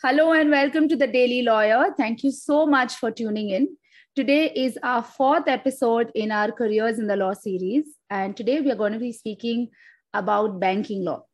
[0.00, 1.92] Hello and welcome to the Daily Lawyer.
[1.96, 3.76] Thank you so much for tuning in.
[4.14, 7.84] Today is our fourth episode in our Careers in the Law series.
[8.08, 9.70] And today we are going to be speaking
[10.14, 11.24] about banking law.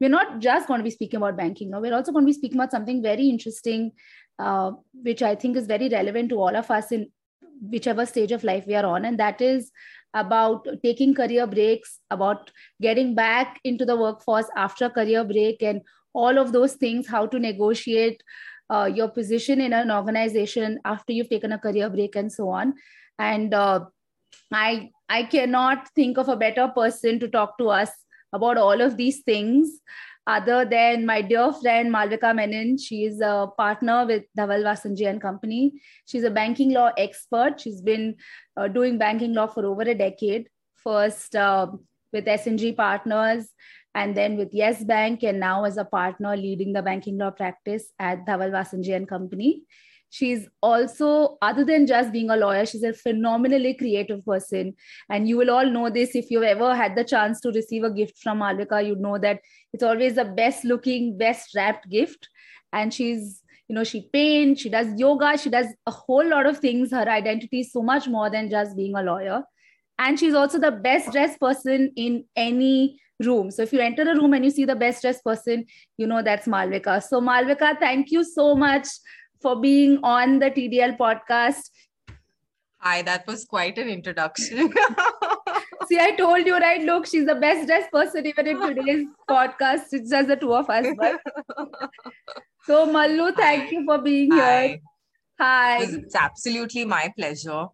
[0.00, 2.38] We're not just going to be speaking about banking law, we're also going to be
[2.38, 3.90] speaking about something very interesting,
[4.38, 7.10] uh, which I think is very relevant to all of us in
[7.60, 9.04] whichever stage of life we are on.
[9.04, 9.72] And that is
[10.14, 15.80] about taking career breaks, about getting back into the workforce after a career break, and
[16.16, 18.22] all of those things, how to negotiate
[18.70, 22.74] uh, your position in an organization after you've taken a career break and so on.
[23.18, 23.84] And uh,
[24.52, 27.90] I, I cannot think of a better person to talk to us
[28.32, 29.80] about all of these things
[30.26, 32.78] other than my dear friend Malavika Menon.
[32.78, 35.80] She is a partner with Dhaval Vussonji and Company.
[36.06, 37.60] She's a banking law expert.
[37.60, 38.16] She's been
[38.56, 40.48] uh, doing banking law for over a decade.
[40.82, 41.68] First uh,
[42.12, 43.48] with SNG Partners
[43.96, 47.86] and then with Yes Bank, and now as a partner leading the banking law practice
[47.98, 49.62] at Dhaval Vussonji and Company.
[50.10, 54.74] She's also, other than just being a lawyer, she's a phenomenally creative person.
[55.08, 57.90] And you will all know this if you've ever had the chance to receive a
[57.90, 59.40] gift from Malavika, you know that
[59.72, 62.28] it's always the best looking, best wrapped gift.
[62.74, 66.58] And she's, you know, she paints, she does yoga, she does a whole lot of
[66.58, 66.90] things.
[66.90, 69.42] Her identity is so much more than just being a lawyer.
[69.98, 73.50] And she's also the best dressed person in any room.
[73.50, 75.64] So if you enter a room and you see the best dressed person,
[75.96, 77.02] you know that's Malavika.
[77.02, 78.86] So Malavika, thank you so much
[79.40, 81.70] for being on the TDL podcast.
[82.78, 84.72] Hi, that was quite an introduction.
[85.88, 86.82] See, I told you, right?
[86.82, 89.92] Look, she's the best dressed person even in today's podcast.
[89.92, 90.86] It's just the two of us.
[90.96, 91.20] But...
[92.66, 93.70] So, Mallu, thank Hi.
[93.70, 94.66] you for being Hi.
[94.66, 94.78] here.
[95.38, 95.82] Hi.
[95.82, 97.66] It's absolutely my pleasure.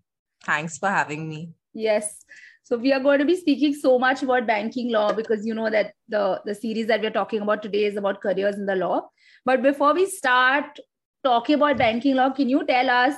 [0.44, 1.48] Thanks for having me.
[1.72, 2.26] Yes.
[2.64, 5.68] So we are going to be speaking so much about banking law because you know
[5.68, 9.08] that the, the series that we're talking about today is about careers in the law.
[9.44, 10.78] But before we start
[11.24, 13.14] talking about banking law, can you tell us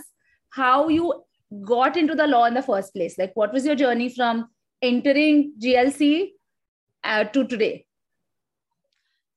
[0.50, 1.24] how you
[1.62, 3.18] got into the law in the first place?
[3.18, 4.48] Like what was your journey from
[4.80, 6.30] entering GLC
[7.04, 7.86] uh, to today?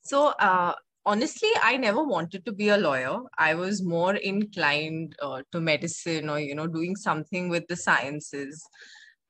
[0.03, 0.73] So uh,
[1.05, 3.19] honestly, I never wanted to be a lawyer.
[3.37, 8.65] I was more inclined uh, to medicine or, you know, doing something with the sciences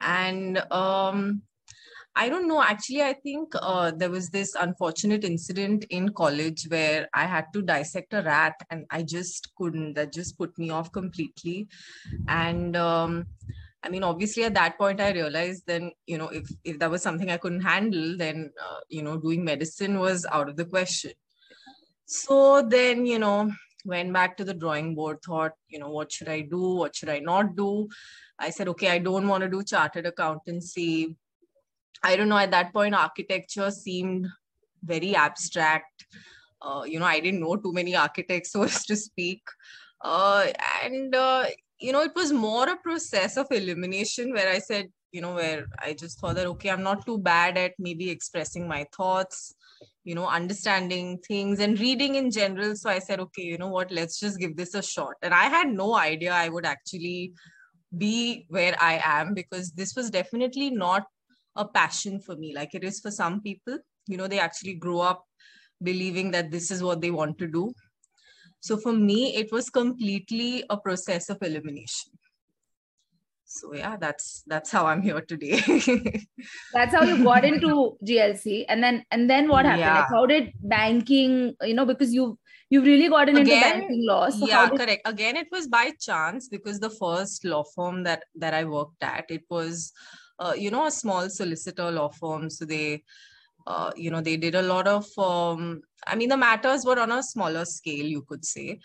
[0.02, 1.42] and um,
[2.16, 2.64] I don't know.
[2.64, 7.62] Actually, I think uh, there was this unfortunate incident in college where I had to
[7.62, 9.94] dissect a rat and I just couldn't.
[9.94, 11.68] That just put me off completely.
[12.28, 13.28] And um,
[13.84, 17.04] I mean, obviously, at that point, I realized then, you know, if, if that was
[17.04, 21.12] something I couldn't handle, then, uh, you know, doing medicine was out of the question.
[22.06, 23.52] So then, you know,
[23.86, 26.76] went back to the drawing board, thought, you know, what should I do?
[26.76, 27.88] What should I not do?
[28.40, 31.16] I said, okay, I don't want to do chartered accountancy.
[32.04, 34.28] I don't know, at that point, architecture seemed
[34.84, 36.06] very abstract.
[36.62, 39.42] Uh, you know, I didn't know too many architects, so to speak.
[40.02, 40.48] Uh,
[40.84, 41.46] and, uh,
[41.80, 45.66] you know, it was more a process of elimination where I said, you know, where
[45.80, 49.56] I just thought that, okay, I'm not too bad at maybe expressing my thoughts,
[50.04, 52.76] you know, understanding things and reading in general.
[52.76, 55.16] So I said, okay, you know what, let's just give this a shot.
[55.22, 57.34] And I had no idea I would actually
[57.98, 61.06] be where I am because this was definitely not
[61.56, 63.78] a passion for me like it is for some people.
[64.08, 65.26] You know, they actually grow up
[65.84, 67.74] believing that this is what they want to do.
[68.60, 72.12] So for me, it was completely a process of elimination.
[73.46, 75.62] So yeah, that's that's how I'm here today.
[76.74, 79.80] that's how you got into GLC, and then and then what happened?
[79.80, 80.00] Yeah.
[80.02, 81.56] Like how did banking?
[81.62, 82.38] You know, because you
[82.70, 84.30] you've really gotten Again, into banking law.
[84.30, 84.80] So yeah, did...
[84.80, 85.02] correct.
[85.06, 89.26] Again, it was by chance because the first law firm that that I worked at,
[89.30, 89.94] it was,
[90.40, 92.50] uh, you know, a small solicitor law firm.
[92.50, 93.04] So they,
[93.66, 95.06] uh, you know, they did a lot of.
[95.18, 98.80] Um, I mean, the matters were on a smaller scale, you could say,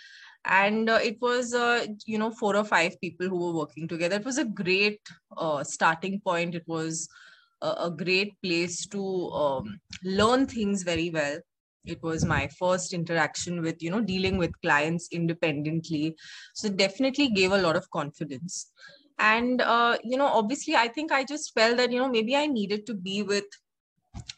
[0.44, 4.16] and uh, it was, uh, you know, four or five people who were working together.
[4.16, 5.00] It was a great
[5.36, 6.54] uh, starting point.
[6.54, 7.08] It was
[7.60, 11.38] a, a great place to um, learn things very well
[11.84, 16.16] it was my first interaction with you know dealing with clients independently.
[16.54, 18.70] So definitely gave a lot of confidence.
[19.18, 22.46] And uh, you know obviously i think i just felt that you know maybe i
[22.46, 23.44] needed to be with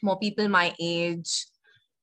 [0.02, 1.46] more people my age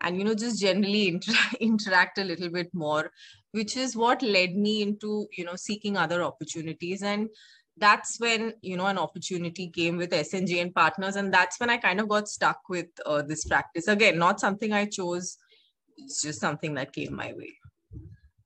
[0.02, 3.12] and you know just generally inter- interact a little bit more
[3.52, 7.04] which is what led me into you know seeking other opportunities.
[7.04, 7.30] And
[7.82, 11.78] that's when you know an opportunity came with SNG and partners, and that's when I
[11.78, 13.88] kind of got stuck with uh, this practice.
[13.88, 15.38] Again, not something I chose;
[15.98, 17.54] it's just something that came my way.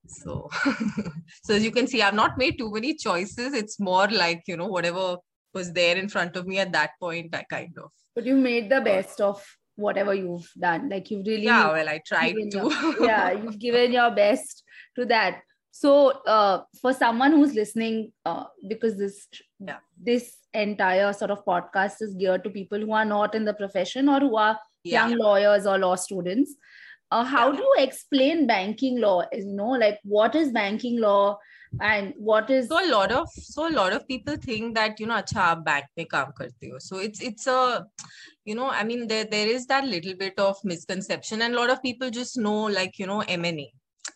[0.08, 0.48] So,
[1.44, 3.52] so as you can see, I've not made too many choices.
[3.52, 5.18] It's more like you know whatever
[5.52, 7.34] was there in front of me at that point.
[7.34, 7.90] I kind of.
[8.14, 9.44] But you made the best of
[9.76, 10.88] whatever you've done.
[10.88, 11.44] Like you've really.
[11.44, 12.48] Yeah, well, I tried to.
[12.50, 14.64] Your, yeah, you've given your best
[14.96, 15.42] to that
[15.78, 15.90] so
[16.34, 17.96] uh, for someone who's listening
[18.30, 19.16] uh, because this
[19.68, 19.80] Yeah.
[20.08, 20.24] this
[20.60, 24.20] entire sort of podcast is geared to people who are not in the profession or
[24.26, 24.94] who are Yeah.
[24.98, 26.54] young lawyers or law students
[27.14, 27.56] uh, how Yeah.
[27.58, 31.20] do you explain banking law you know like what is banking law
[31.88, 35.06] and what is so a lot of so a lot of people think that you
[35.10, 37.58] know acha aap bank mein kaam karte ho so it's it's a
[38.50, 41.74] you know i mean there there is that little bit of misconception and a lot
[41.74, 43.66] of people just know like you know m&a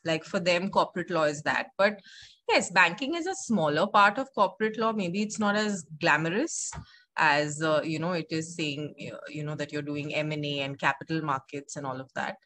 [0.05, 1.69] like for them corporate law is that.
[1.79, 2.01] But
[2.49, 4.93] yes banking is a smaller part of corporate law.
[4.93, 6.71] Maybe it's not as glamorous
[7.17, 10.79] as uh, you know it is saying uh, you know that you're doing m&a and
[10.79, 12.37] capital markets and all of that.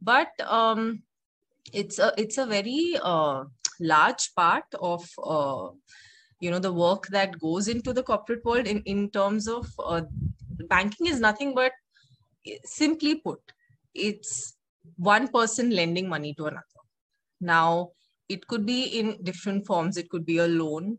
[0.00, 1.02] But um
[1.72, 3.44] it's a it's a very uh,
[3.80, 5.68] large part of uh,
[6.40, 10.02] you know the work that goes into the corporate world in in terms of uh,
[10.68, 11.72] banking is nothing but
[12.46, 13.40] eh, simply put
[13.94, 14.56] it's
[14.96, 16.71] one person lending money to another
[17.42, 17.90] now
[18.28, 19.96] it could be in different forms.
[19.96, 20.98] It could be a loan.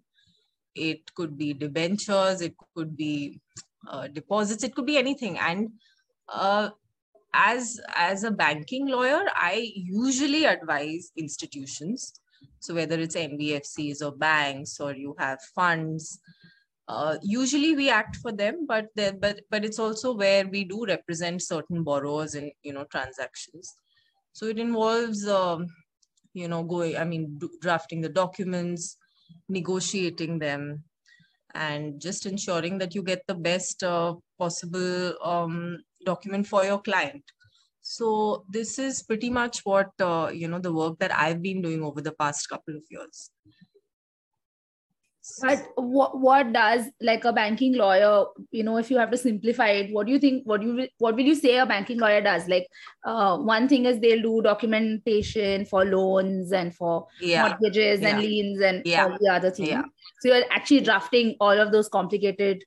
[0.75, 2.41] It could be debentures.
[2.41, 3.39] It could be
[3.87, 4.63] uh, deposits.
[4.63, 5.37] It could be anything.
[5.37, 5.71] And
[6.27, 6.69] uh,
[7.33, 12.13] as as a banking lawyer i usually advise institutions.
[12.59, 16.19] So whether it's nbfcs or banks or you have funds
[16.87, 20.85] uh, usually we act for them but there but but it's also where we do
[20.85, 23.75] represent certain borrowers in you know transactions.
[24.33, 25.67] So it involves um,
[26.33, 28.97] you know going i mean drafting the documents
[29.49, 30.83] negotiating them
[31.53, 37.23] and just ensuring that you get the best uh, possible um, document for your client.
[37.81, 41.83] So this is pretty much what uh, you know the work that i've been doing
[41.83, 43.29] over the past couple of years
[45.41, 49.69] but what, what does like a banking lawyer you know if you have to simplify
[49.69, 52.21] it what do you think what do you what will you say a banking lawyer
[52.21, 52.67] does like
[53.05, 58.59] uh, one thing is they'll do documentation for loans and for yeah mortgages and liens
[58.61, 59.05] and Yeah.
[59.05, 59.83] all the other things Yeah.
[60.19, 62.63] so you're actually drafting all of those complicated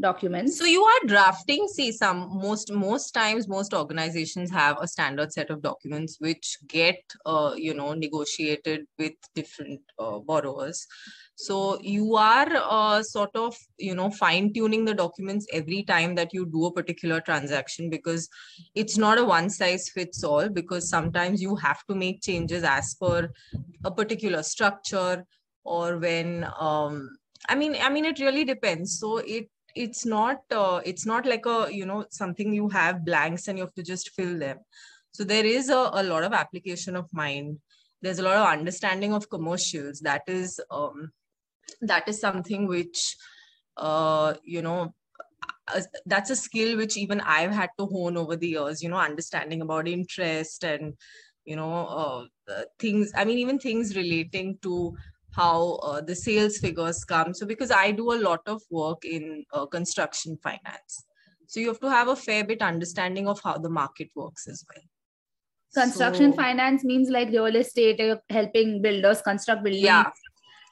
[0.00, 0.58] documents.
[0.58, 5.50] So you are drafting see some most most times most organizations have a standard set
[5.50, 10.86] of documents which get uh, you know negotiated with different uh, borrowers.
[11.34, 16.32] So you are uh, sort of you know fine tuning the documents every time that
[16.32, 18.28] you do a particular transaction because
[18.74, 22.94] it's not a one size fits all because sometimes you have to make changes as
[22.94, 23.30] per
[23.84, 25.24] a particular structure
[25.64, 27.10] or when um
[27.48, 28.98] i mean i mean it really depends.
[28.98, 33.48] So it it's not uh, it's not like a you know something you have blanks
[33.48, 34.58] and you have to just fill them.
[35.12, 37.58] So there is a, a lot of application of mind.
[38.02, 40.00] There's a lot of understanding of commercials.
[40.00, 41.12] That is um,
[41.80, 43.16] that is something which
[43.76, 44.94] uh, you know
[46.06, 49.60] that's a skill which even i've had to hone over the years you know understanding
[49.60, 50.94] about interest and
[51.44, 54.96] you know uh, things i mean even things relating to
[55.32, 57.34] how uh, the sales figures come.
[57.34, 61.04] So because i do a lot of work in uh, construction finance.
[61.46, 64.64] So you have to have a fair bit understanding of how the market works as
[64.68, 64.84] well.
[65.84, 70.10] Construction So- finance means like real estate uh, helping builders construct buildings yeah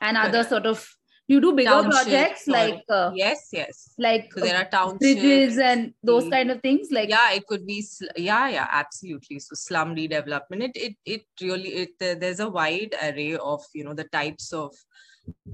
[0.00, 0.86] and other sort of
[1.28, 3.94] you do bigger Townships projects or- like uh, yes yes.
[3.98, 4.98] like so there are townships.
[4.98, 9.38] bridges and those kind of things like yeah it could be sl- yeah yeah absolutely.
[9.40, 13.84] So slum redevelopment it it, it really it there- there's a wide array of you
[13.84, 14.74] know the types of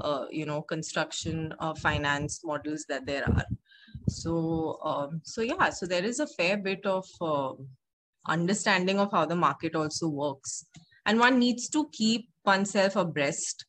[0.01, 3.47] uh, you know construction uh, finance models that there are.
[4.09, 7.53] So um, so yeah so there is a fair bit of uh,
[8.29, 10.67] understanding of how the market also works.
[11.07, 13.65] And one needs to keep oneself abreast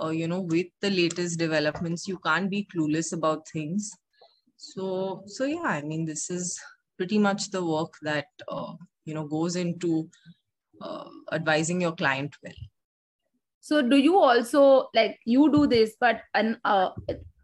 [0.00, 3.90] uh, you know with the latest developments you can't be clueless about things.
[4.56, 6.58] So so yeah i mean this is
[6.96, 10.08] pretty much the work that uh, you know goes into
[10.80, 12.60] uh, advising your client well.
[13.60, 16.90] So do you also like you do this but an uh,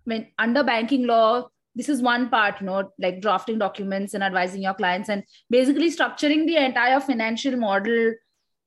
[0.05, 4.63] when under banking law this is one part you know like drafting documents and advising
[4.63, 8.15] your clients and basically structuring the entire financial model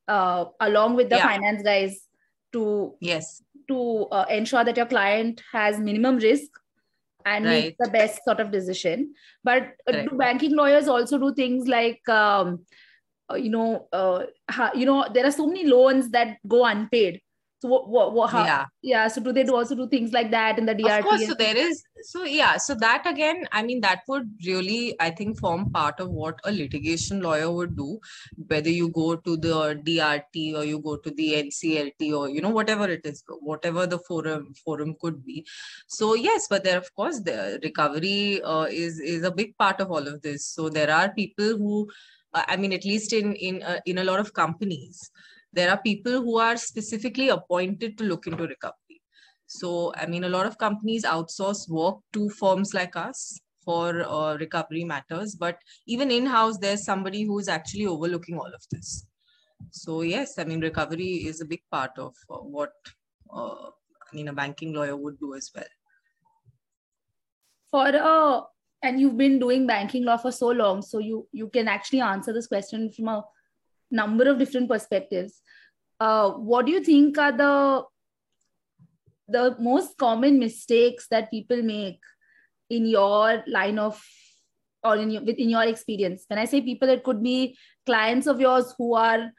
[0.07, 1.27] uh, along with the Yeah.
[1.27, 2.07] finance guys
[2.53, 6.61] to yes to uh, ensure that your client has minimum risk
[7.25, 7.75] and makes Right.
[7.79, 9.13] the best sort of decision.
[9.43, 12.65] But uh, do banking lawyers also do things like um,
[13.31, 14.25] uh, you know uh,
[14.75, 17.21] you know there are so many loans that go unpaid
[17.61, 18.65] so what, what, what how, yeah.
[18.81, 21.27] yeah so do they do also do things like that in the DRT of course
[21.27, 25.39] so there is so yeah so that again i mean that would really i think
[25.39, 27.99] form part of what a litigation lawyer would do
[28.47, 32.49] whether you go to the drt or you go to the nclt or you know
[32.49, 35.45] whatever it is whatever the forum forum could be.
[35.87, 39.91] So yes but there of course the recovery uh, is is a big part of
[39.91, 40.45] all of this.
[40.45, 41.89] So there are people who
[42.33, 45.11] uh, i mean at least in in uh, in a lot of companies
[45.53, 49.01] there are people who are specifically appointed to look into recovery.
[49.47, 54.37] So i mean a lot of companies outsource work to firms like us for uh,
[54.37, 59.05] recovery matters but even in house there's somebody who's actually overlooking all of this.
[59.71, 62.71] So yes i mean recovery is a big part of uh, what
[63.33, 63.69] uh,
[64.11, 65.71] i mean a banking lawyer would do as well.
[67.69, 68.41] For a
[68.83, 72.33] and you've been doing banking law for so long so you you can actually answer
[72.33, 73.23] this question from a
[73.91, 75.41] number of different perspectives
[75.99, 77.83] uh, what do you think are the
[79.27, 81.99] the most common mistakes that people make
[82.69, 84.01] in your line of
[84.83, 88.39] or in your within your experience when i say people it could be clients of
[88.39, 89.31] yours who are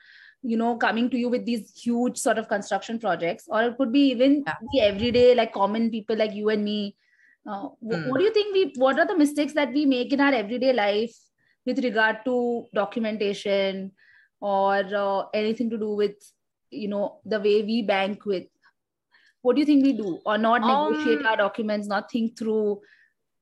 [0.42, 3.92] you know coming to you with these huge sort of construction projects or it could
[3.92, 4.54] be even yeah.
[4.72, 6.96] the everyday like common people like you and me
[7.46, 8.08] uh, mm.
[8.08, 10.72] what do you think we what are the mistakes that we make in our everyday
[10.72, 11.14] life
[11.66, 13.92] with regard to documentation
[14.42, 16.16] or uh, anything to do with
[16.70, 18.44] you know the way we bank with.
[19.42, 20.20] What do you think we do?
[20.26, 22.80] Or not um, negotiate our documents not think through.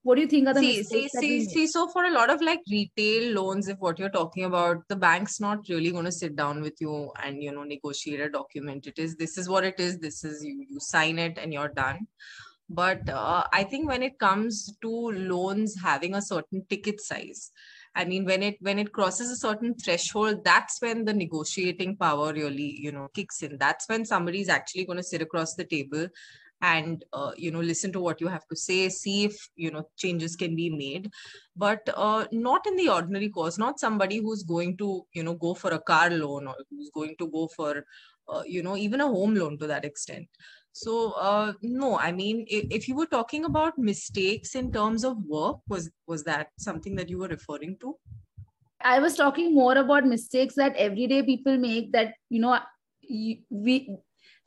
[0.03, 2.41] What do you think are the see see see, see so for a lot of
[2.41, 6.37] like retail loans if what you're talking about the bank's not really going to sit
[6.37, 8.87] down with you and you know negotiate a document.
[8.87, 11.69] It is this is what it is this is you you sign it and you're
[11.69, 12.07] done.
[12.73, 14.91] But uh, i think when it comes to
[15.31, 17.51] loans having a certain ticket size
[17.95, 22.33] i mean when it when it crosses a certain threshold that's when the negotiating power
[22.33, 23.57] really you know kicks in.
[23.59, 26.09] That's when somebody is actually going to sit across the table
[26.63, 29.89] and uh, you know listen to what you have to say see if you know
[29.97, 31.11] changes can be made.
[31.57, 35.55] But uh, not in the ordinary course not somebody who's going to you know go
[35.55, 37.85] for a car loan or who's going to go for
[38.29, 40.29] uh, you know even a home loan to that extent.
[40.73, 45.17] So uh, no i mean if, if you were talking about mistakes in terms of
[45.25, 47.97] work was was that something that you were referring to?
[48.83, 52.59] I was talking more about mistakes that everyday people make that you know
[53.51, 53.97] we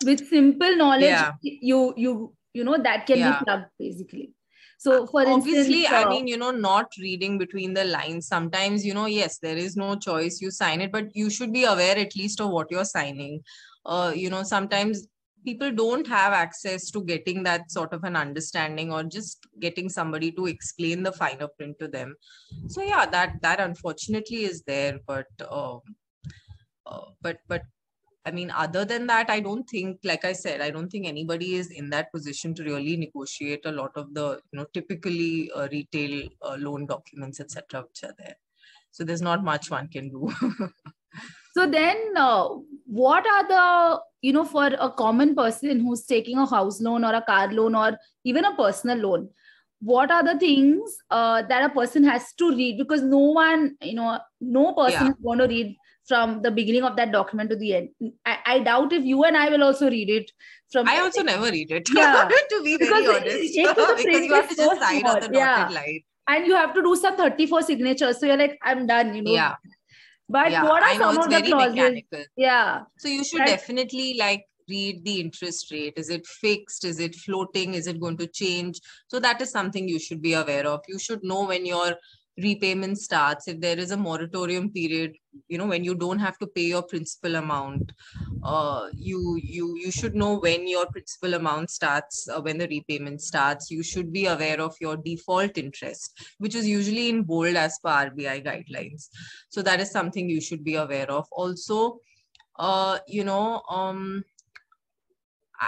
[0.03, 1.31] with simple knowledge yeah.
[1.41, 3.39] you you you know that can yeah.
[3.39, 4.31] be plugged basically
[4.77, 8.85] so for obviously instance, uh, i mean you know not reading between the lines sometimes
[8.85, 11.97] you know yes there is no choice you sign it but you should be aware
[11.97, 13.41] at least of what you're signing
[13.85, 15.07] uh, you know sometimes
[15.45, 20.31] people don't have access to getting that sort of an understanding or just getting somebody
[20.31, 22.15] to explain the finer print to them
[22.67, 25.77] so yeah that that unfortunately is there but uh,
[26.85, 27.63] uh, but but
[28.25, 31.55] I mean, other than that, I don't think, like I said, I don't think anybody
[31.55, 35.67] is in that position to really negotiate a lot of the, you know, typically uh,
[35.71, 38.35] retail uh, loan documents, etc., which are there.
[38.91, 40.33] So there's not much one can do.
[41.53, 42.47] so then, uh,
[42.85, 47.13] what are the, you know, for a common person who's taking a house loan or
[47.13, 49.29] a car loan or even a personal loan?
[49.81, 52.77] What are the things uh, that a person has to read?
[52.77, 55.09] Because no one, you know, no person yeah.
[55.09, 55.75] is going to read
[56.07, 57.89] from the beginning of that document to the end.
[58.25, 60.31] I, I, doubt if you and I will also read it.
[60.71, 61.87] From I also never read it.
[61.95, 65.69] Yeah, to be very honest, because you have to just sign on the dotted yeah.
[65.69, 68.19] line, and you have to do some thirty-four signatures.
[68.19, 69.13] So you're like, I'm done.
[69.15, 69.31] You know.
[69.31, 69.55] Yeah.
[70.27, 71.75] But yeah, what are I know, some of the clauses?
[71.75, 72.23] Mechanical.
[72.35, 72.81] Yeah.
[72.97, 75.93] So you should definitely like read the interest rate.
[75.97, 76.85] Is it fixed?
[76.85, 77.73] Is it floating?
[77.73, 78.79] Is it going to change?
[79.07, 80.81] So that is something you should be aware of.
[80.87, 81.95] You should know when your
[82.37, 85.13] repayment starts if there is a moratorium period
[85.47, 87.91] you know when you don't have to pay your principal amount
[88.43, 93.21] uh, you you you should know when your principal amount starts uh, when the repayment
[93.21, 93.71] starts.
[93.71, 98.11] You should be aware of your default interest which is usually in bold as per
[98.11, 99.07] rbi guidelines.
[99.49, 101.27] So that is something you should be aware of.
[101.31, 101.99] Also
[102.59, 104.23] uh, you know um,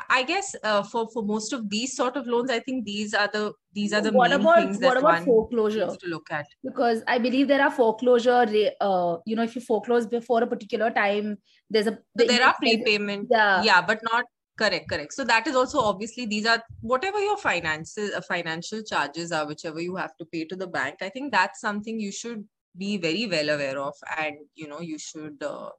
[0.10, 3.30] I guess uh, for for most of these sort of loans, I think these are
[3.32, 6.46] the these are the what main about, things that what about foreclosure to look at.
[6.64, 8.46] Because I believe there are foreclosure.
[8.82, 11.38] Uh, you know, if you foreclose before a particular time,
[11.70, 13.28] there's a the there are prepayment.
[13.32, 14.26] Yeah, yeah, but not
[14.58, 19.34] correct correct so that is also obviously these are whatever your finances uh, financial charges
[19.34, 22.42] are whichever you have to pay to the bank i think that's something you should
[22.78, 25.70] be very well aware of and you know you should uh,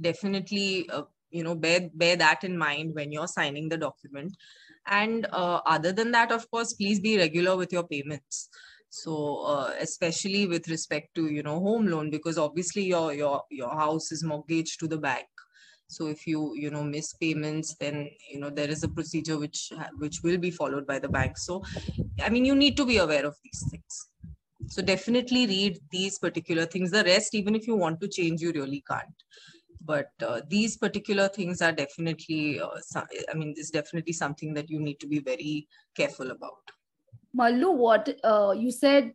[0.00, 4.36] definitely uh, you know bear bear that in mind when you're signing the document.
[4.86, 8.48] And uh, other than that of course please be regular with your payments.
[8.90, 13.74] So uh, especially with respect to you know home loan because obviously your your your
[13.74, 15.26] house is mortgaged to the bank.
[15.88, 19.72] So if you you know miss payments then you know there is a procedure which
[19.98, 21.38] which will be followed by the bank.
[21.38, 21.62] So
[22.24, 24.08] i mean you need to be aware of these things.
[24.68, 26.90] So definitely read these particular things.
[26.90, 29.24] The rest even if you want to change you really can't
[29.80, 34.80] but uh, these particular things are definitely uh, i mean it's definitely something that you
[34.80, 36.74] need to be very careful about.
[37.36, 39.12] Mallu what uh, you said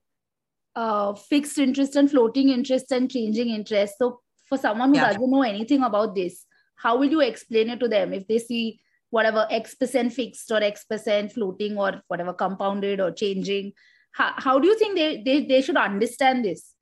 [0.75, 3.96] uh, fixed interest and floating interest and changing interest.
[3.98, 5.13] So for someone who yeah.
[5.13, 6.46] doesn't know anything about this
[6.84, 8.13] how will you explain it to them?
[8.13, 13.12] If they see whatever x percent fixed or x percent floating or whatever compounded or
[13.12, 13.72] changing
[14.12, 16.74] how, how do you think they, they they should understand this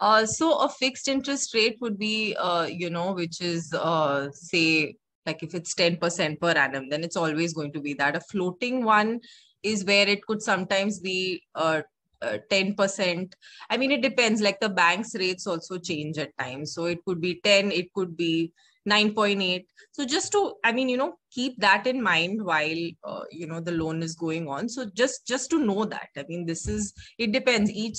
[0.00, 4.94] uh, so a fixed interest rate would be uh, you know which is uh, say
[5.24, 8.16] like if it's 10% per annum then it's always going to be that.
[8.16, 9.20] A floating one
[9.62, 11.82] is where it could sometimes be uh,
[12.22, 13.34] uh, 10%
[13.68, 14.40] i mean it depends.
[14.40, 16.72] Like the bank's rates also change at times.
[16.74, 18.52] So it could be 10 it could be
[18.86, 23.46] 9.8 so just to i mean you know keep that in mind while uh, you
[23.46, 24.68] know the loan is going on.
[24.74, 26.08] So just just to know that.
[26.16, 27.70] I mean this is it depends.
[27.70, 27.98] Each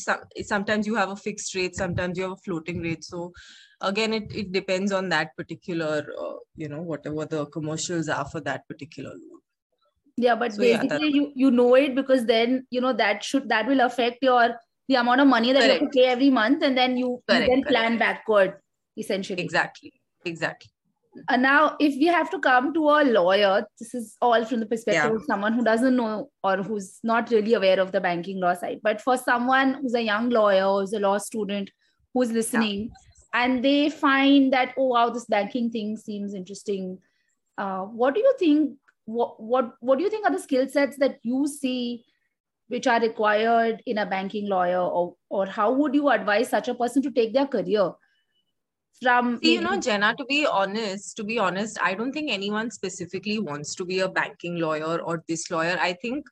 [0.54, 3.04] sometimes you have a fixed rate sometimes you have a floating rate.
[3.04, 3.32] So
[3.82, 8.42] again it, it depends on that particular uh, you know whatever the commercials are for
[8.42, 9.42] that particular loan.
[10.18, 13.50] Yeah but so, basically yeah, you you know it because then you know that should
[13.50, 14.56] that will affect your
[14.88, 15.82] the amount of money that correct.
[15.82, 17.68] you have to pay every month and then you, correct, you then correct.
[17.68, 18.58] plan backward
[18.98, 19.44] essentially.
[19.44, 19.94] Exactly
[20.26, 20.72] exactly
[21.28, 24.66] uh, now if we have to come to a lawyer this is all from the
[24.66, 25.16] perspective yeah.
[25.16, 28.80] of someone who doesn't know or who's not really aware of the banking law side
[28.84, 31.70] but for someone who's a young lawyer who's a law student
[32.14, 33.44] who's listening yeah.
[33.44, 36.98] and they find that oh wow this banking thing seems interesting
[37.58, 40.98] uh, what do you think what, what what do you think are the skill sets
[40.98, 42.04] that you see
[42.68, 46.76] which are required in a banking lawyer or or how would you advise such a
[46.76, 47.92] person to take their career
[49.02, 52.72] from See, you know jenna to be honest to be honest i don't think anyone
[52.72, 55.78] specifically wants to be a banking lawyer or this lawyer.
[55.80, 56.26] I think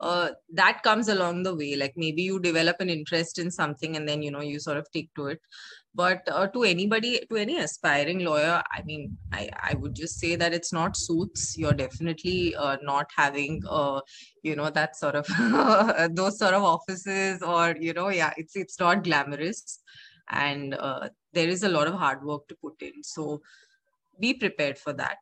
[0.00, 1.76] uh, that comes along the way.
[1.76, 4.90] Like maybe you develop an interest in something and then you know you sort of
[4.92, 5.40] take to it.
[5.94, 10.36] But uh, to anybody to any aspiring lawyer i mean i i would just say
[10.36, 11.58] that it's not suits.
[11.58, 14.00] You're definitely uh, not having uh
[14.42, 15.26] you know that sort of
[16.14, 19.80] those sort of offices or you know yeah it's it's not glamorous.
[20.32, 23.02] And uh, there is a lot of hard work to put in.
[23.02, 23.42] So
[24.18, 25.18] be prepared for that.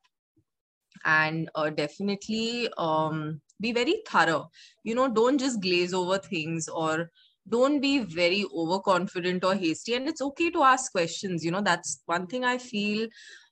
[1.05, 4.51] And uh, definitely um, be very thorough.
[4.85, 7.11] You know don't just glaze over things or
[7.49, 9.95] don't be very overconfident or hasty.
[9.95, 11.45] And it's okay to ask questions.
[11.45, 13.09] You know that's one thing i feel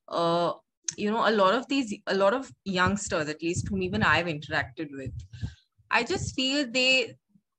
[0.08, 0.52] uh,
[0.96, 4.26] you know a lot of these a lot of youngsters at least whom even i've
[4.26, 5.10] interacted with
[5.90, 7.14] i just feel they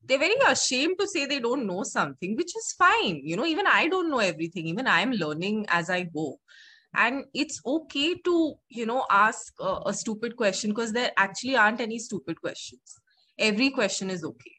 [0.07, 3.21] they're very ashamed to say they don't know something which is fine.
[3.23, 4.67] You know even i don't know everything.
[4.67, 6.39] Even i'm learning as i go.
[6.95, 11.81] And it's okay to you know ask a, a stupid question because there actually aren't
[11.81, 12.99] any stupid questions.
[13.37, 14.55] Every question is okay.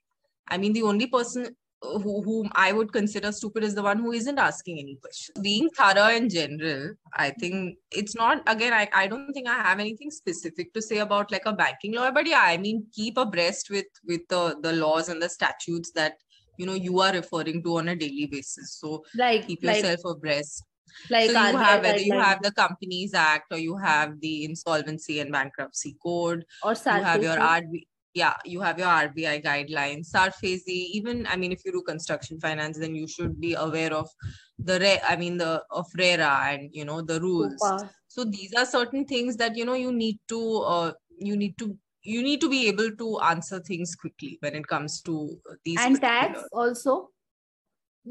[0.48, 4.12] I mean the only person who, whom I would consider stupid is the one who
[4.12, 5.38] isn't asking any questions.
[5.40, 9.78] Being thorough in general, I think it's not, again, I, I don't think I have
[9.78, 13.70] anything specific to say about like a banking lawyer, but yeah, I mean, keep abreast
[13.70, 16.14] with, with the, the laws and the statutes that,
[16.56, 18.78] you know, you are referring to on a daily basis.
[18.80, 20.64] So like, keep yourself like, abreast.
[21.10, 25.20] Like so you have whether you have the Companies Act or you have the Insolvency
[25.20, 27.86] and Bankruptcy Code, or you have your RB,
[28.18, 32.76] yeah, you have your RBI guidelines, SARFAESI, even, I mean, if you do construction finance,
[32.78, 34.08] then you should be aware of
[34.58, 37.62] the, re- I mean, the, of RERA and, you know, the rules.
[38.08, 40.40] So these are certain things that, you know, you need to,
[40.74, 44.66] uh, you need to, you need to be able to answer things quickly when it
[44.66, 45.78] comes to these.
[45.80, 47.10] And tax also?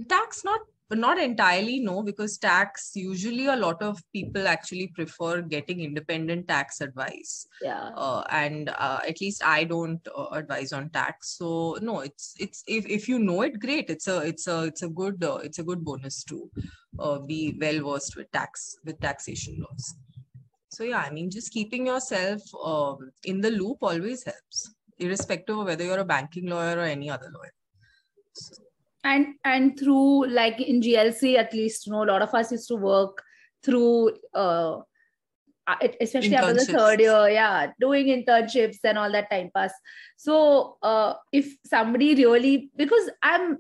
[0.07, 5.41] Tax, not but not entirely no because tax usually a lot of people actually prefer
[5.41, 7.45] getting independent tax advice.
[7.62, 7.89] Yeah.
[7.95, 11.38] Uh, and uh, at least i don't uh, advise on tax.
[11.38, 13.89] So no it's it's if, if you know it great.
[13.89, 16.50] It's a it's a it's a good uh, it's a good bonus to
[17.00, 19.95] uh, be well versed with tax with taxation laws.
[20.69, 25.65] So yeah i mean just keeping yourself um, in the loop always helps irrespective of
[25.65, 27.54] whether you're a banking lawyer or any other lawyer.
[28.34, 28.66] So
[29.07, 32.67] and and through like in glc at least you know a lot of us used
[32.67, 33.23] to work
[33.63, 34.77] through uh
[36.01, 37.29] especially after the third year.
[37.29, 39.73] Yeah doing internships and all that time pass.
[40.15, 43.57] So uh if somebody really because i'm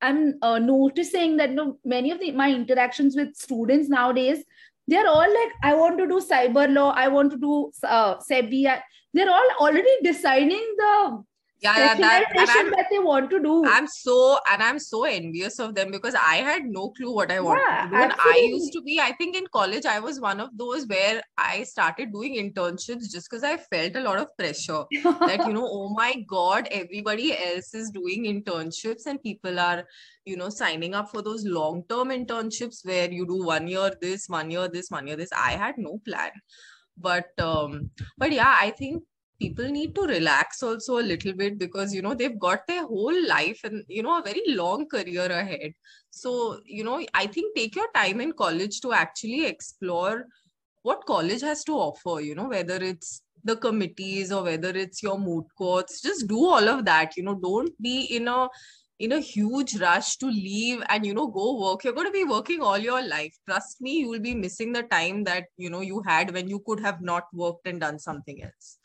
[0.00, 4.44] i'm uh, noticing that you know, many of the my interactions with students nowadays
[4.86, 6.90] they're all like i want to do cyber law.
[6.90, 8.80] I want to do uh, sebi.
[9.14, 11.24] They're all already deciding the
[11.60, 13.64] yeah, yeah that, that they want to do.
[13.66, 17.40] I'm so and I'm so envious of them because I had no clue what I
[17.40, 17.96] wanted yeah, to do.
[17.96, 21.20] And I used to be, I think in college, I was one of those where
[21.36, 25.66] I started doing internships just because I felt a lot of pressure that, you know,
[25.68, 29.84] oh my God, everybody else is doing internships and people are,
[30.24, 34.50] you know, signing up for those long-term internships where you do one year this, one
[34.50, 35.32] year this, one year this.
[35.36, 36.30] I had no plan.
[37.00, 39.04] But um, but yeah, I think
[39.38, 43.28] people need to relax also a little bit because you know they've got their whole
[43.28, 45.72] life and you know a very long career ahead.
[46.10, 50.26] So you know i think take your time in college to actually explore
[50.82, 55.18] what college has to offer you know whether it's the committees or whether it's your
[55.18, 58.48] moot courts just do all of that you know don't be in a
[58.98, 61.84] in a huge rush to leave and you know go work.
[61.84, 63.32] You're going to be working all your life.
[63.48, 66.60] Trust me you will be missing the time that you know you had when you
[66.66, 68.78] could have not worked and done something else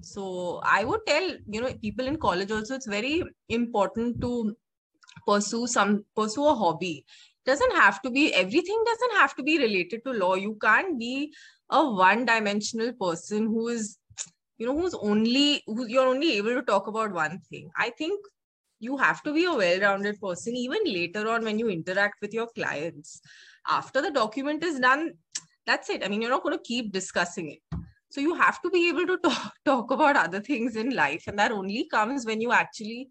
[0.00, 4.56] so i would tell you know people in college also it's very important to
[5.26, 7.04] pursue some pursue a hobby.
[7.46, 10.34] Doesn't have to be everything doesn't have to be related to law.
[10.34, 11.32] You can't be
[11.70, 13.98] a one dimensional person who is
[14.58, 17.70] you know who's only who you're only able to talk about one thing.
[17.76, 18.20] I think
[18.78, 22.48] you have to be a well-rounded person even later on when you interact with your
[22.54, 23.20] clients.
[23.68, 25.12] After the document is done
[25.66, 26.04] that's it.
[26.04, 29.06] I mean you're not going to keep discussing it so you have to be able
[29.06, 33.08] to talk, talk about other things in life and that only comes when you actually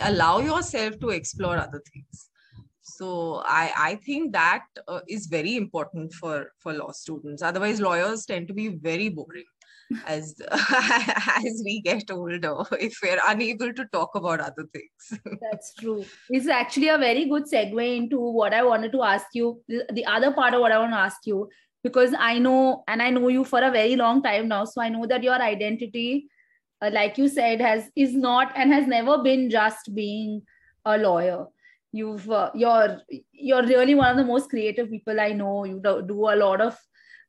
[0.00, 2.28] allow yourself to explore other things.
[2.82, 7.42] So i i think that uh, is very important for for law students.
[7.42, 9.50] Otherwise lawyers tend to be very boring
[10.06, 15.20] as as we get older if we're unable to talk about other things.
[15.40, 16.04] That's true.
[16.30, 20.32] It's actually a very good segue into what i wanted to ask you the other
[20.32, 21.48] part of what i want to ask you
[21.82, 24.88] because i know and i know you for a very long time now so i
[24.88, 26.28] know that your identity
[26.82, 30.42] uh, like you said has is not and has never been just being
[30.84, 31.46] a lawyer.
[31.92, 33.00] You've uh, you're
[33.32, 35.64] you're really one of the most creative people i know.
[35.64, 36.76] You do, do a lot of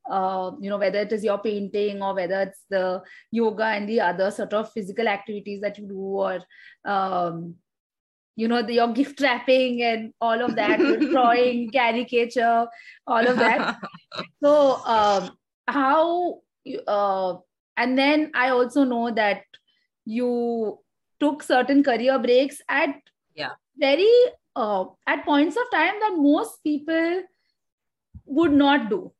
[0.10, 4.02] uh, you know whether it is your painting or whether it's the yoga and the
[4.02, 6.39] other sort of physical activities that you do or
[6.86, 7.56] um,
[8.36, 10.80] you know the, your gift wrapping and all of that
[11.12, 12.67] drawing caricature
[13.08, 13.78] all of that
[14.43, 15.32] so um,
[15.67, 16.39] how
[16.88, 17.36] uh,
[17.78, 19.43] and then i also know that
[20.06, 20.80] you
[21.19, 22.96] took certain career breaks at
[23.36, 24.12] yeah very
[24.56, 27.24] uh, at points of time that most people
[28.26, 29.12] would not do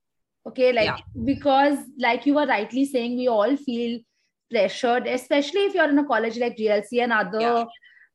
[0.48, 0.98] okay like yeah.
[1.26, 4.00] because like you were rightly saying we all feel
[4.52, 7.64] pressured especially if you're in a college like glc and other yeah.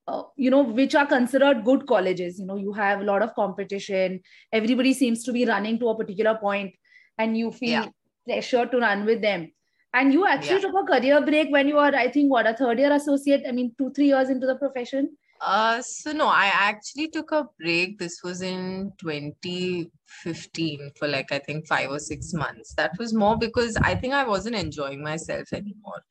[0.09, 2.39] Uh, you know which are considered good colleges.
[2.41, 4.21] You know you have a lot of competition.
[4.53, 6.75] Everybody seems to be running to a particular point
[7.19, 7.89] and you feel yeah.
[8.27, 9.53] pressured to run with them.
[9.95, 12.79] And you actually took a career break when you were i think what a third
[12.79, 13.43] year associate?
[13.49, 15.11] I mean two three years into the profession?
[15.41, 17.99] Uh, so no, I actually took a break.
[17.99, 22.75] This was in 2015 for like I think five or six months.
[22.75, 26.03] That was more because I think I wasn't enjoying myself anymore,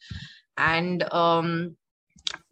[0.58, 1.76] and um,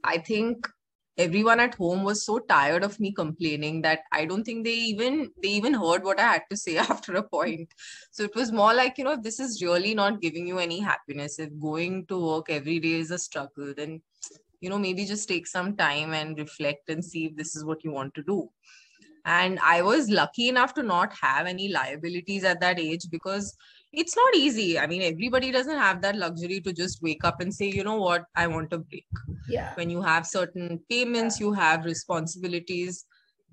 [0.03, 0.67] I think
[1.17, 5.31] everyone at home was so tired of me complaining that I don't think they even
[5.41, 7.69] they even heard what I had to say after a point.
[8.11, 10.79] So it was more like you know if this is really not giving you any
[10.79, 14.01] happiness, if going to work every day is a struggle, then
[14.61, 17.83] you know maybe just take some time and reflect and see if this is what
[17.83, 18.49] you want to do
[19.25, 23.55] and i was lucky enough to not have any liabilities at that age because
[23.91, 24.77] it's not easy.
[24.77, 27.97] I mean everybody doesn't have that luxury to just wake up and say you know
[27.97, 28.25] what?
[28.35, 29.05] I want a break.
[29.47, 29.73] Yeah.
[29.75, 33.05] When you have certain payments you have responsibilities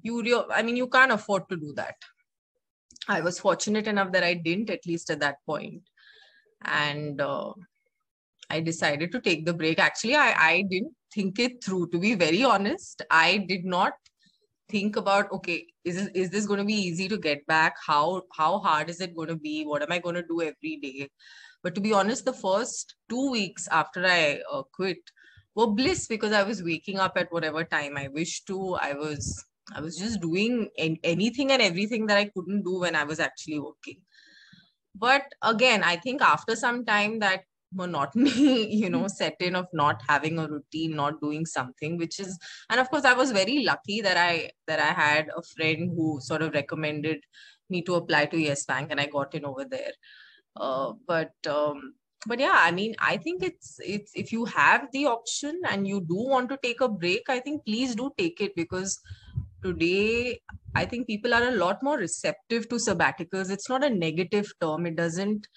[0.03, 1.95] you re- i mean you can't afford to do that.
[3.09, 5.83] I was fortunate enough that i didn't at least at that point.
[6.65, 7.53] And uh,
[8.51, 9.79] I decided to take the break.
[9.79, 13.03] Actually, I, I didn't think it through, to be very honest.
[13.11, 13.95] I did not
[14.73, 17.77] think about okay is this, is this going to be easy to get back?
[17.87, 19.65] How how hard is it going to be?
[19.65, 21.11] What am i going to do every day?
[21.63, 24.99] But to be honest the first two weeks after i uh, quit
[25.55, 28.75] were bliss because i was waking up at whatever time i wished to.
[28.75, 29.45] I was
[29.77, 33.61] i was just doing anything and everything that i couldn't do when i was actually
[33.61, 34.01] working.
[34.95, 40.03] But again i think after some time that monotony you know set in of not
[40.09, 42.39] having a routine not doing something which is
[42.71, 46.19] and of course i was very lucky that i that i had a friend who
[46.21, 47.19] sort of recommended
[47.71, 49.93] me to apply to yes bank and i got in over there.
[50.55, 51.95] Uh, but um,
[52.27, 56.01] but yeah i mean i think it's it's if you have the option and you
[56.01, 59.01] do want to take a break i think please do take it because
[59.63, 60.41] today
[60.75, 63.51] i think people are a lot more receptive to sabbaticals.
[63.51, 64.87] It's not a negative term.
[64.87, 65.49] It doesn't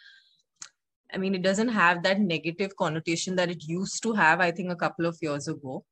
[1.13, 4.71] I mean, it doesn't have that negative connotation that it used to have, I think,
[4.71, 5.85] a couple of years ago.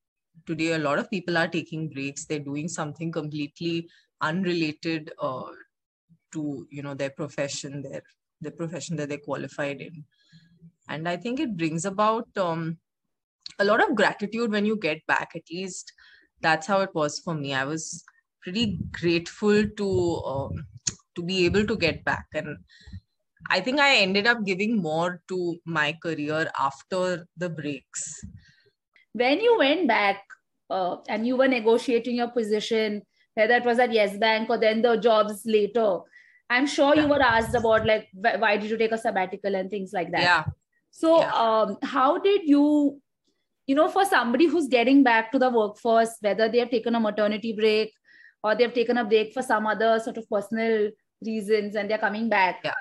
[0.45, 2.25] Today, a lot of people are taking breaks.
[2.25, 3.89] They're doing something completely
[4.21, 5.51] unrelated uh,
[6.33, 8.01] to, you know, their profession, their
[8.41, 10.03] the profession that they're qualified in.
[10.89, 12.77] And I think it brings about um,
[13.59, 15.31] a lot of gratitude when you get back.
[15.35, 15.93] At least
[16.41, 17.53] that's how it was for me.
[17.53, 18.03] I was
[18.41, 20.65] pretty grateful to um,
[21.15, 22.57] to be able to get back and
[23.49, 28.21] I think I ended up giving more to my career after the breaks.
[29.13, 30.23] When you went back
[30.69, 33.03] uh, and you were negotiating your position,
[33.35, 35.99] whether it was at Yes Bank or then the jobs later,
[36.49, 37.03] I'm sure yeah.
[37.03, 40.21] you were asked about like why did you take a sabbatical and things like that.
[40.21, 40.43] Yeah.
[40.91, 41.31] So, yeah.
[41.33, 43.01] Um, how did you,
[43.65, 46.99] you know, for somebody who's getting back to the workforce, whether they have taken a
[46.99, 47.91] maternity break
[48.43, 50.91] or they've taken a break for some other sort of personal
[51.25, 52.59] reasons and they're coming back.
[52.63, 52.73] Yeah.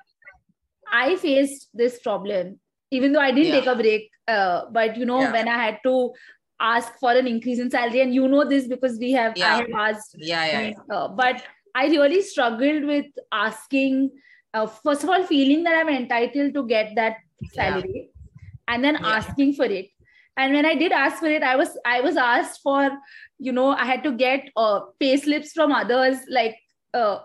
[0.92, 3.60] I faced this problem, even though I didn't yeah.
[3.60, 4.10] take a break.
[4.28, 5.32] Uh, but you know, yeah.
[5.32, 6.12] when I had to
[6.60, 9.54] ask for an increase in salary, and you know this because we have yeah.
[9.54, 10.16] I have asked.
[10.18, 10.60] Yeah, yeah.
[10.60, 10.96] yeah.
[10.96, 11.42] Uh, but
[11.74, 14.10] I really struggled with asking.
[14.54, 17.16] Uh, first of all, feeling that I'm entitled to get that
[17.54, 18.10] salary,
[18.68, 19.88] and then asking for it.
[20.36, 22.90] And when I did ask for it, I was I was asked for,
[23.38, 26.56] you know, I had to get uh, pay slips from others like
[26.94, 27.18] uh,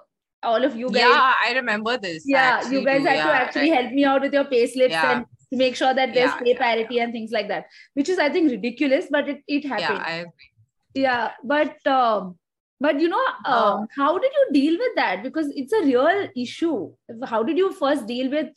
[0.47, 1.01] all of you guys.
[1.01, 2.23] Yeah, I remember this.
[2.25, 3.07] Yeah, you guys do.
[3.07, 3.81] had yeah, to actually right.
[3.81, 5.12] help me out with your pay slips yeah.
[5.12, 8.19] and to make sure that there's yeah, pay parity and things like that, which is
[8.19, 9.99] I think ridiculous, but it it happened.
[9.99, 10.51] Yeah, I agree.
[10.93, 12.38] Yeah, but um,
[12.79, 15.23] but you know, um, how did you deal with that?
[15.23, 16.91] Because it's a real issue.
[17.25, 18.49] How did you first deal with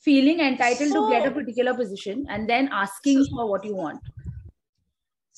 [0.00, 3.74] feeling entitled so, to get a particular position and then asking so, for what you
[3.74, 4.00] want?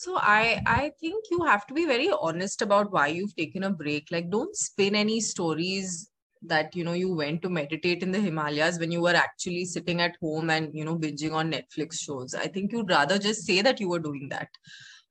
[0.00, 3.70] So i i think you have to be very honest about why you've taken a
[3.70, 4.12] break.
[4.12, 6.10] Like don't spin any stories
[6.42, 10.00] that you know you went to meditate in the himalayas when you were actually sitting
[10.00, 12.36] at home and you know binging on netflix shows.
[12.36, 14.48] I think you'd rather just say that you were doing that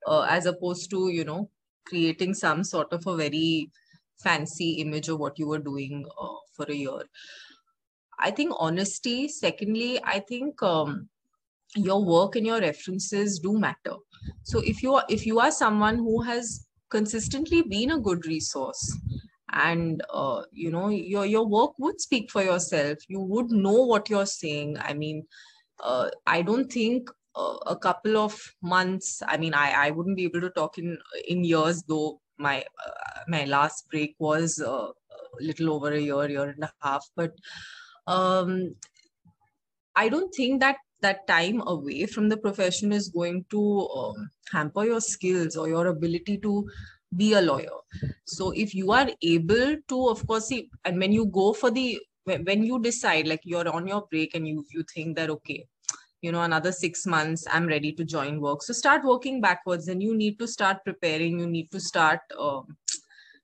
[0.07, 1.49] uh, as opposed to you know
[1.85, 3.69] creating some sort of a very
[4.23, 7.01] fancy image of what you were doing uh, for a year.
[8.19, 11.09] I think honesty secondly i think um,
[11.75, 13.97] your work and your references do matter
[14.43, 18.97] so if you are if you are someone who has consistently been a good resource
[19.53, 24.09] and uh, you know your your work would speak for yourself you would know what
[24.09, 24.77] you're saying.
[24.79, 25.25] I mean
[25.83, 30.23] uh, i don't think uh, a couple of months i mean i i wouldn't be
[30.23, 35.41] able to talk in in years though my uh, my last break was uh, a
[35.41, 37.05] little over a year year and a half.
[37.15, 37.33] But
[38.07, 38.75] um
[39.95, 44.85] i don't think that that time away from the profession is going to um, hamper
[44.85, 46.67] your skills or your ability to
[47.15, 47.77] be a lawyer.
[48.25, 51.99] So if you are able to of course see and when you go for the
[52.25, 55.65] when you decide like you're on your break and you you think that okay
[56.21, 58.63] you know another 6 months i'm ready to join work.
[58.63, 61.39] So start working backwards and you need to start preparing.
[61.39, 62.75] You need to start um,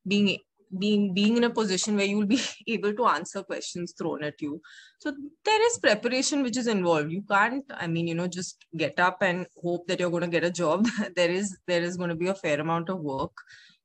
[0.08, 0.38] being
[0.80, 4.42] being being in a position where you will be able to answer questions thrown at
[4.42, 4.62] you.
[5.00, 5.14] So
[5.46, 7.12] there is preparation which is involved.
[7.12, 10.36] You can't i mean you know just get up and hope that you're going to
[10.40, 10.88] get a job.
[11.16, 13.32] There is there is going to be a fair amount of work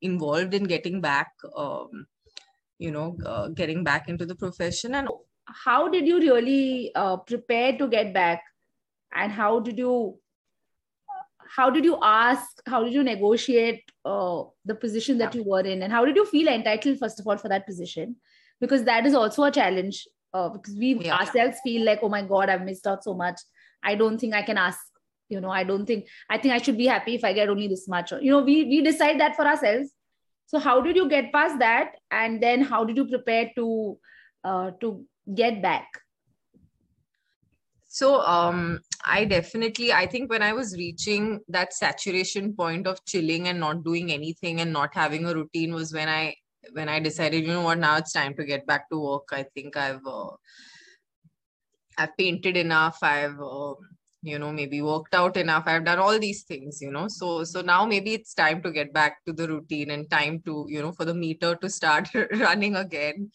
[0.00, 2.06] involved in getting back um,
[2.78, 4.94] you know uh, getting back into the profession.
[4.94, 5.08] And
[5.46, 8.42] how did you really uh, prepare to get back?
[9.12, 10.18] And how did you
[11.54, 15.82] how did you ask how did you negotiate uh, the position that you were in?
[15.82, 18.16] And how did you feel entitled first of all for that position?
[18.60, 21.16] Because that is also a challenge uh, because we yeah.
[21.16, 23.40] ourselves feel like oh my god i've missed out so much.
[23.82, 24.78] I don't think i can ask
[25.28, 27.68] you know i don't think i think i should be happy if i get only
[27.68, 28.12] this much.
[28.12, 29.90] You know we we decide that for ourselves.
[30.46, 31.92] So how did you get past that?
[32.10, 33.98] And then how did you prepare to
[34.44, 35.86] uh, to get back
[37.88, 43.48] so um, I definitely, I think when I was reaching that saturation point of chilling
[43.48, 46.34] and not doing anything and not having a routine was when I
[46.72, 49.28] when I decided, you know what, now it's time to get back to work.
[49.32, 50.32] I think I've uh,
[51.96, 52.98] I've painted enough.
[53.00, 53.74] I've uh,
[54.22, 55.64] you know maybe worked out enough.
[55.66, 56.82] I've done all these things.
[56.82, 60.10] You know, so so now maybe it's time to get back to the routine and
[60.10, 63.30] time to you know for the meter to start running again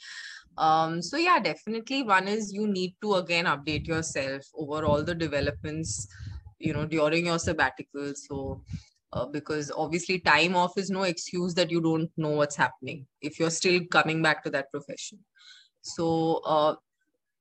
[0.58, 5.16] um so yeah definitely one is you need to again update yourself over all the
[5.16, 6.08] developments
[6.64, 8.14] you know during your sabbatical.
[8.16, 8.62] So
[9.12, 13.40] uh, because obviously time off is no excuse that you don't know what's happening if
[13.40, 15.20] you're still coming back to that profession.
[15.82, 16.76] So uh,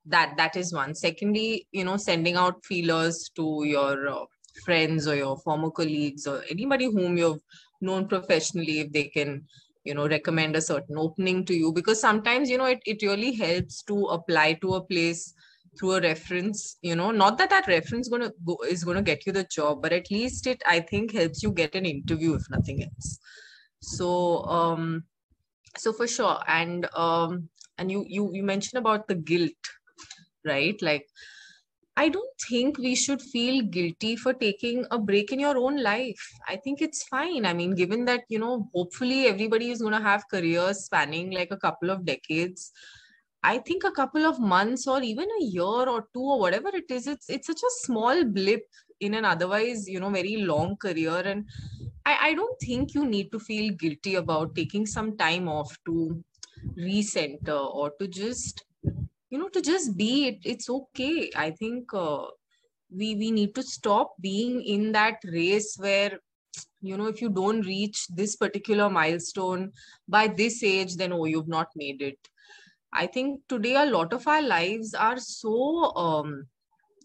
[0.06, 0.94] that that is one.
[0.94, 4.24] Secondly you know sending out feelers to your uh,
[4.64, 7.40] friends or your former colleagues or anybody whom you've
[7.80, 9.44] known professionally if they can
[9.84, 11.72] you know recommend a certain opening to you?
[11.72, 15.34] Because sometimes you know it, it really helps to apply to a place
[15.78, 19.32] through a reference you know not that that reference to go is to get you
[19.32, 22.82] the job but at least it i think helps you get an interview if nothing
[22.82, 23.18] else.
[23.80, 25.04] So um
[25.76, 29.52] so for sure and um and you you you mentioned about the guilt
[30.44, 30.80] right?
[30.82, 31.06] Like
[31.96, 36.20] I don't think we should feel guilty for taking a break in your own life.
[36.48, 37.44] I think it's fine.
[37.44, 41.50] I mean, given that, you know, hopefully everybody is going to have careers spanning like
[41.50, 42.72] a couple of decades.
[43.42, 46.90] I think a couple of months or even a year or two or whatever it
[46.90, 48.64] is, it's it's such a small blip
[49.00, 51.18] in an otherwise, you know, very long career.
[51.18, 51.44] And
[52.06, 56.24] I, I don't think you need to feel guilty about taking some time off to
[56.78, 58.64] recenter or to just,
[59.32, 60.38] you know, to just be it.
[60.44, 61.30] It's okay.
[61.34, 62.26] I think uh,
[62.94, 66.18] we we need to stop being in that race where
[66.82, 69.70] you know if you don't reach this particular milestone
[70.06, 72.18] by this age then oh you've not made it
[72.92, 76.46] I think today a lot of our lives are so, um,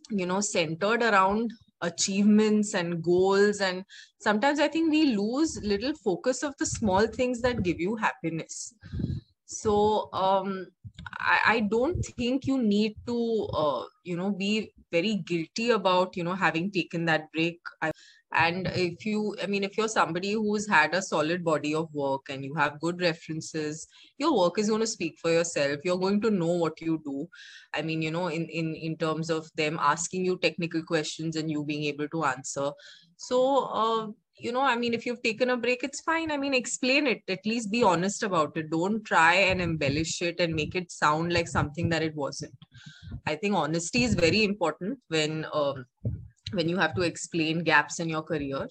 [0.10, 3.62] you know, centered around achievements and goals.
[3.62, 3.86] And
[4.20, 8.74] sometimes I think we lose little focus of the small things that give you happiness.
[9.46, 10.68] So um,
[11.20, 16.24] I, I don't think you need to, uh, you know, be very guilty about, you
[16.24, 17.60] know, having taken that break.
[17.82, 17.92] I,
[18.34, 22.24] and if you i mean if you're somebody who's had a solid body of work
[22.30, 25.80] and you have good references your work is going to speak for yourself.
[25.84, 27.28] You're going to know what you do.
[27.74, 31.50] I mean you know in in in terms of them asking you technical questions and
[31.50, 32.72] you being able to answer.
[33.16, 34.08] So uh,
[34.40, 36.32] you know i mean if you've taken a break it's fine.
[36.32, 37.24] I mean explain it.
[37.28, 38.70] At least be honest about it.
[38.70, 42.54] Don't try and embellish it and make it sound like something that it wasn't.
[43.26, 45.86] I think honesty is very important when um,
[46.54, 48.68] when you have to explain gaps in your career.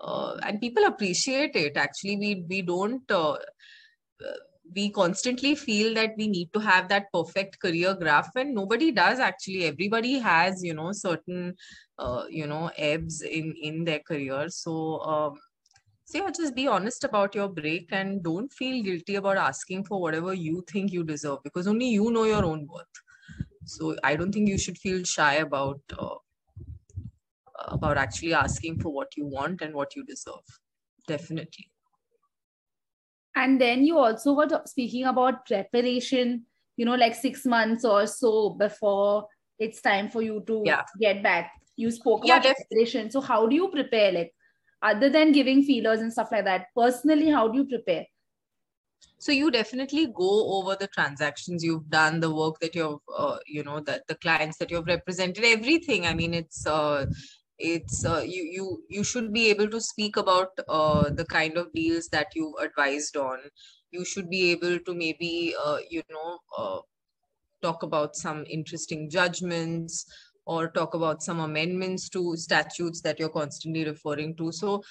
[0.00, 1.76] Uh, and people appreciate it.
[1.76, 4.38] Actually we we don't uh, uh,
[4.74, 9.18] we constantly feel that we need to have that perfect career graph and nobody does
[9.18, 9.64] actually.
[9.64, 11.54] Everybody has you know certain
[11.98, 15.38] uh, you know ebbs in in their career so um,
[16.04, 20.00] so yeah just be honest about your break and don't feel guilty about asking for
[20.00, 23.04] whatever you think you deserve because only you know your own worth
[23.64, 26.14] so i don't think you should feel shy about uh,
[27.66, 30.46] about actually asking for what you want and what you deserve.
[31.06, 31.70] Definitely.
[33.34, 36.44] And then you also were speaking about preparation,
[36.76, 39.26] you know, like six months or so before
[39.58, 40.82] it's time for you to yeah.
[41.00, 41.52] get back.
[41.78, 43.10] You spoke about yeah, preparation.
[43.10, 44.12] So, how do you prepare?
[44.12, 44.34] Like,
[44.82, 48.06] other than giving feelers and stuff like that, personally, how do you prepare?
[49.18, 53.62] so you definitely go over the transactions you've done the work that you've uh, you
[53.62, 57.06] know that the clients that you've represented everything i mean it's uh,
[57.58, 61.72] it's uh, you you you should be able to speak about uh, the kind of
[61.72, 63.38] deals that you've advised on
[63.90, 66.78] you should be able to maybe uh, you know uh,
[67.62, 70.04] talk about some interesting judgments
[70.48, 74.50] or talk about some amendments to statutes that you're constantly referring to.
[74.52, 74.82] So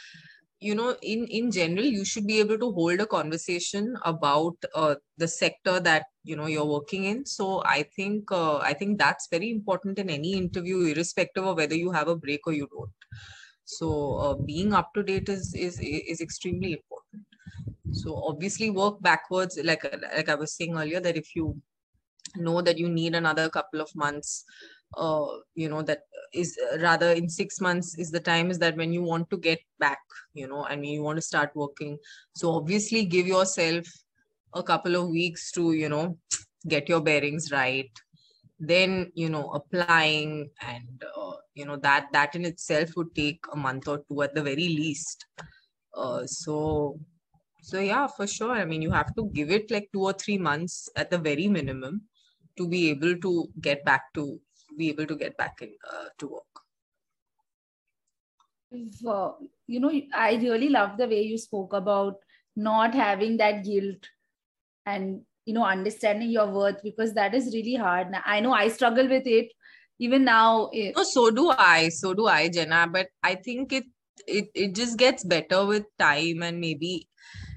[0.60, 4.96] you know in in general you should be able to hold a conversation about uh,
[5.18, 7.26] the sector that you know you're working in.
[7.26, 11.76] So i think uh, i think that's very important in any interview irrespective of whether
[11.76, 12.92] you have a break or you don't.
[13.66, 13.88] So
[14.26, 17.26] uh, being up to date is is is extremely important.
[17.92, 19.84] So obviously work backwards like
[20.16, 21.62] like i was saying earlier that if you
[22.36, 24.44] know that you need another couple of months
[24.96, 26.02] uh, you know that
[26.34, 29.38] is uh, rather in six months is the time is that when you want to
[29.38, 30.00] get back
[30.34, 31.98] you know mean you want to start working.
[32.36, 33.86] So obviously give yourself
[34.54, 36.18] a couple of weeks to you know
[36.68, 37.90] get your bearings right.
[38.60, 43.58] Then you know applying and uh, you know that that in itself would take a
[43.58, 45.26] month or two at the very least.
[45.96, 47.00] Uh, so
[47.62, 48.52] so yeah for sure.
[48.52, 51.48] I mean you have to give it like two or three months at the very
[51.48, 52.02] minimum
[52.58, 54.40] to be able to get back to
[54.78, 56.44] be able to get back in uh, to work.
[59.68, 62.16] You know i really love the way you spoke about
[62.56, 64.10] not having that guilt
[64.86, 68.08] and you know understanding your worth because that is really hard.
[68.26, 69.52] I know i struggle with it.
[70.00, 70.94] Even now it...
[70.96, 71.90] oh, so do i.
[71.90, 72.88] So do i jenna.
[72.92, 73.86] But i think it
[74.26, 77.08] it, it just gets better with time and maybe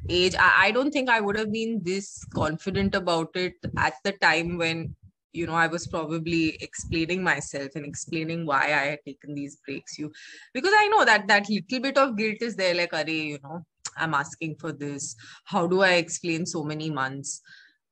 [0.08, 0.34] age.
[0.38, 4.58] I, I don't think i would have been this confident about it at the time
[4.58, 4.94] when
[5.32, 9.98] you know i was probably explaining myself and explaining why i had taken these breaks
[9.98, 10.10] you
[10.52, 13.64] because i know that that little bit of guilt is there like are you know
[13.96, 15.16] i'm asking for this.
[15.44, 17.42] How do i explain so many months?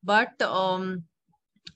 [0.02, 1.04] But um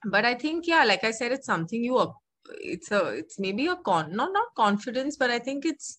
[0.04, 2.12] but i think yeah like i said it's something you
[2.60, 5.98] it's a it's maybe a con not not confidence but i think it's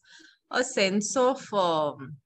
[0.52, 2.18] a sense of um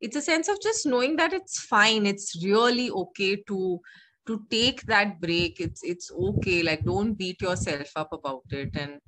[0.00, 3.80] it's a sense of just knowing that it's fine it's really okay to
[4.26, 6.62] to take that break it's it's okay.
[6.62, 9.00] Like don't beat yourself up about it and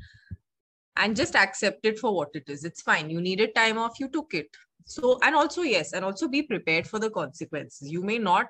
[0.96, 2.64] and just accept it for what it is.
[2.64, 3.08] It's fine.
[3.10, 4.48] You needed time off you took it.
[4.84, 7.90] So and also yes and also be prepared for the consequences.
[7.90, 8.48] You may not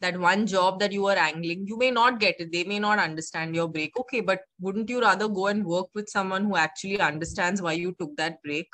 [0.00, 2.50] that one job that you are angling you may not get it.
[2.50, 3.96] They may not understand your break.
[3.98, 7.94] Okay but wouldn't you rather go and work with someone who actually understands why you
[7.98, 8.68] took that break?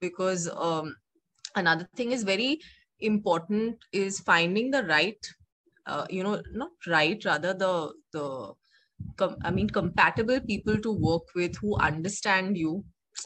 [0.00, 0.96] Because um,
[1.56, 2.60] another thing is very
[3.00, 5.26] important is finding the right
[5.86, 8.54] uh, you know not right rather the the
[9.16, 12.84] com- i mean compatible people to work with who understand you.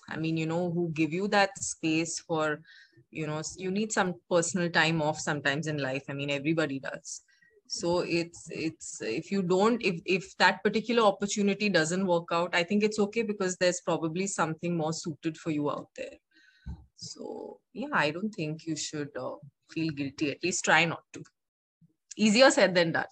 [0.08, 2.60] I mean you know who give you that space for
[3.10, 6.04] you know you need some personal time off sometimes in life.
[6.08, 7.22] I mean everybody does.
[7.66, 12.62] So it's it's if you don't if if that particular opportunity doesn't work out i
[12.62, 16.18] think it's okay because there's probably something more suited for you out there.
[16.96, 19.36] So yeah i don't think you should uh,
[19.70, 20.30] feel guilty.
[20.32, 21.24] At least try not to
[22.16, 23.06] easier said than done.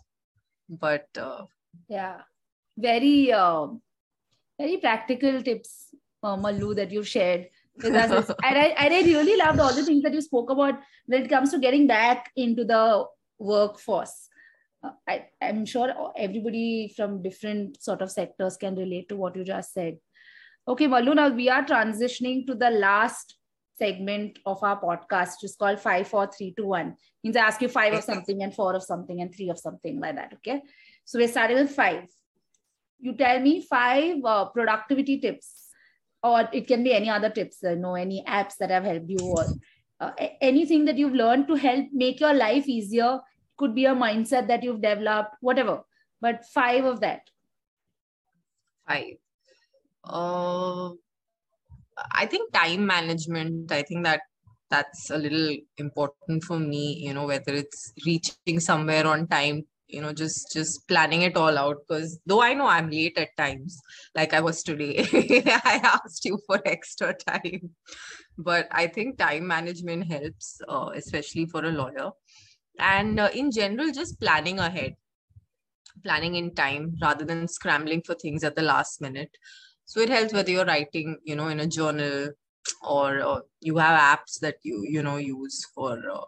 [0.69, 1.47] But uh,
[1.89, 2.23] yeah.
[2.77, 3.67] Very uh,
[4.59, 7.49] very practical tips uh, mallu that you've shared
[7.85, 11.29] and I, and I really loved all the things that you spoke about when it
[11.29, 13.07] comes to getting back into the
[13.39, 14.29] workforce.
[14.85, 19.45] Uh, I, i'm sure everybody from different sort of sectors can relate to what you
[19.45, 19.97] just said.
[20.69, 23.37] Okay Malu now we are transitioning to the last
[23.79, 26.97] segment of our podcast, which is called five, four, three, two, one.
[27.25, 30.01] Means I ask you five of something and four of something and three of something
[30.01, 30.35] like that.
[30.35, 30.63] Okay.
[31.05, 32.05] So we're starting with five.
[33.01, 35.69] You tell me five uh, productivity tips,
[36.23, 39.19] or it can be any other tips, you know, any apps that have helped you,
[39.21, 39.45] or
[40.01, 43.21] uh, anything that you've learned to help make your life easier.
[43.59, 45.83] Could be a mindset that you've developed, whatever.
[46.21, 47.29] But five of that.
[48.89, 49.17] Five.
[50.05, 50.91] Uh,
[52.13, 54.21] I think time management, I think that
[54.71, 60.01] that's a little important for me, you know, whether it's reaching somewhere on time, you
[60.01, 61.77] know, just just planning it all out.
[61.87, 63.79] Because though I know I'm late at times,
[64.15, 65.07] like I was today,
[65.65, 67.71] I asked you for extra time.
[68.39, 72.11] But I think time management helps, uh, especially for a lawyer.
[72.79, 74.95] And uh, in general, just planning ahead,
[76.03, 79.37] planning in time rather than scrambling for things at the last minute
[79.85, 82.29] so it helps whether you're writing you know in a journal
[82.83, 86.25] or, or you have apps that you you know use for uh,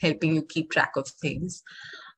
[0.00, 1.62] helping you keep track of things.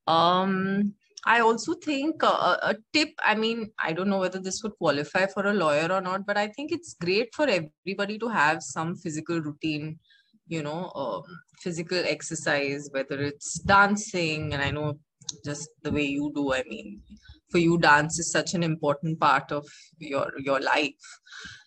[0.06, 0.94] Um
[1.26, 5.26] I also think uh, a tip, I mean, I don't know whether this would qualify
[5.26, 8.96] for a lawyer or not, but I think it's great for everybody to have some
[8.96, 9.98] physical routine,
[10.46, 11.24] you know, um,
[11.60, 15.00] physical exercise, whether it's dancing, and I know
[15.44, 17.02] just the way you do, I mean,
[17.50, 19.66] for you dance is such an important part of
[19.98, 21.18] your your life.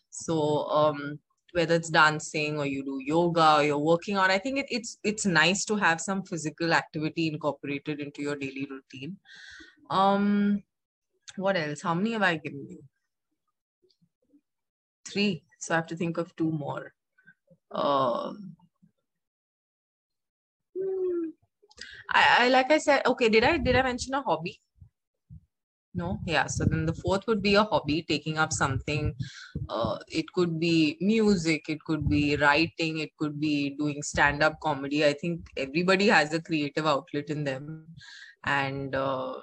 [0.10, 1.20] So um
[1.54, 4.98] whether it's dancing or you do yoga or you're working out i think it, it's
[5.04, 9.18] it's nice to have some physical activity incorporated into your daily routine.
[9.90, 10.64] Um
[11.38, 11.82] what else?
[11.82, 12.84] How many have i given you?
[15.06, 15.44] Three.
[15.60, 16.94] So i have to think of two more.
[17.72, 18.56] Um
[20.78, 21.30] hmm,
[22.10, 24.60] I, I like i said okay did i did i mention a hobby
[25.94, 26.20] no?
[26.26, 29.14] Yeah so then the fourth would be a hobby taking up something
[29.70, 34.60] uh, it could be music it could be writing it could be doing stand up
[34.62, 35.06] comedy.
[35.06, 37.88] I think everybody has a creative outlet in them.
[38.44, 39.36] And uh,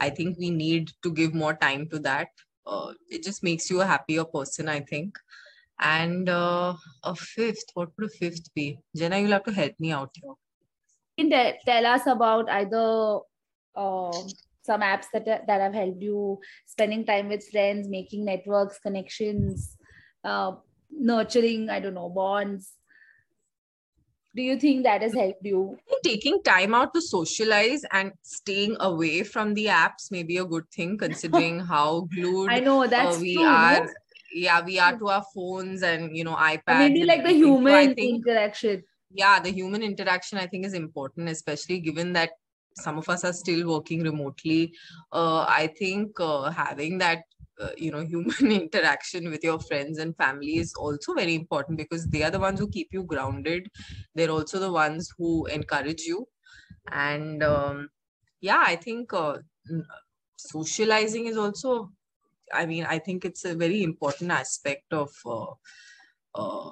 [0.00, 2.28] i think we need to give more time to that.
[2.66, 5.18] Uh, it just makes you a happier person i think.
[5.80, 6.74] And uh,
[7.04, 8.78] a fifth what would a fifth be?
[8.96, 10.34] Jenna you'll have to help me out here.
[11.18, 11.30] Can
[11.66, 13.20] tell us about either
[13.76, 14.22] uh,
[14.70, 16.38] some apps that that have helped you
[16.76, 19.76] spending time with friends making networks connections
[20.24, 20.52] uh,
[21.12, 22.74] nurturing i don't know bonds.
[24.36, 25.78] Do you think that has helped you?
[26.04, 30.70] Taking time out to socialize and staying away from the apps may be a good
[30.70, 33.80] thing considering how glued i know that's uh, we true, are.
[33.86, 33.90] No?
[34.32, 37.94] yeah we are to our phones and you know ipads maybe like the human so
[37.94, 38.82] think, interaction.
[39.10, 42.30] Yeah the human interaction i think is important especially given that
[42.78, 44.74] some of us are still working remotely
[45.12, 47.22] uh, i think uh, having that
[47.60, 52.06] uh, you know human interaction with your friends and family is also very important because
[52.06, 53.68] they are the ones who keep you grounded.
[54.14, 56.28] They're also the ones who encourage you.
[56.92, 57.88] And um,
[58.40, 59.38] yeah i think uh,
[60.36, 61.90] socializing is also
[62.52, 65.52] i mean i think it's a very important aspect of uh,
[66.34, 66.70] uh,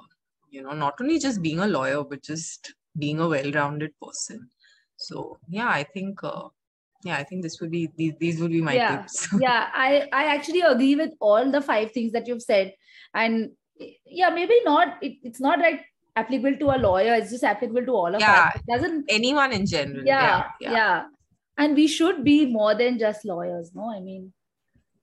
[0.49, 4.49] you know not only just being a lawyer but just being a well-rounded person
[4.97, 6.47] so yeah i think uh,
[7.03, 8.97] yeah i think this would be these, these would be my yeah.
[8.97, 9.27] tips.
[9.39, 12.73] Yeah i i actually agree with all the five things that you've said.
[13.13, 13.51] And
[14.05, 15.85] yeah maybe not it, it's not like
[16.15, 18.55] applicable to a lawyer it's just applicable to all of yeah, us.
[18.55, 20.03] It doesn't anyone in general.
[20.03, 20.71] Yeah, yeah.
[20.71, 21.05] yeah.
[21.59, 23.89] And we should be more than just lawyers no?
[23.89, 24.33] I mean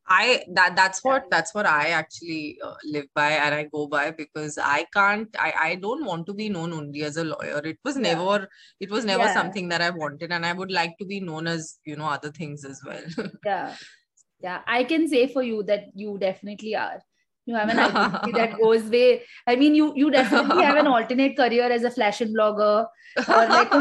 [0.06, 4.10] I that that's what that's what I actually uh, live by and I go by
[4.10, 7.60] because I can't I I don't want to be known only as a lawyer.
[7.64, 8.14] It was yeah.
[8.14, 8.48] never
[8.80, 9.34] it was never yeah.
[9.34, 12.30] something that I wanted and I would like to be known as you know other
[12.30, 13.02] things as well.
[13.46, 13.74] yeah,
[14.40, 14.60] yeah.
[14.66, 17.00] I can say for you that you definitely are.
[17.46, 19.22] You have an identity that goes way.
[19.46, 22.86] I mean, you you definitely have an alternate career as a fashion blogger
[23.28, 23.72] or like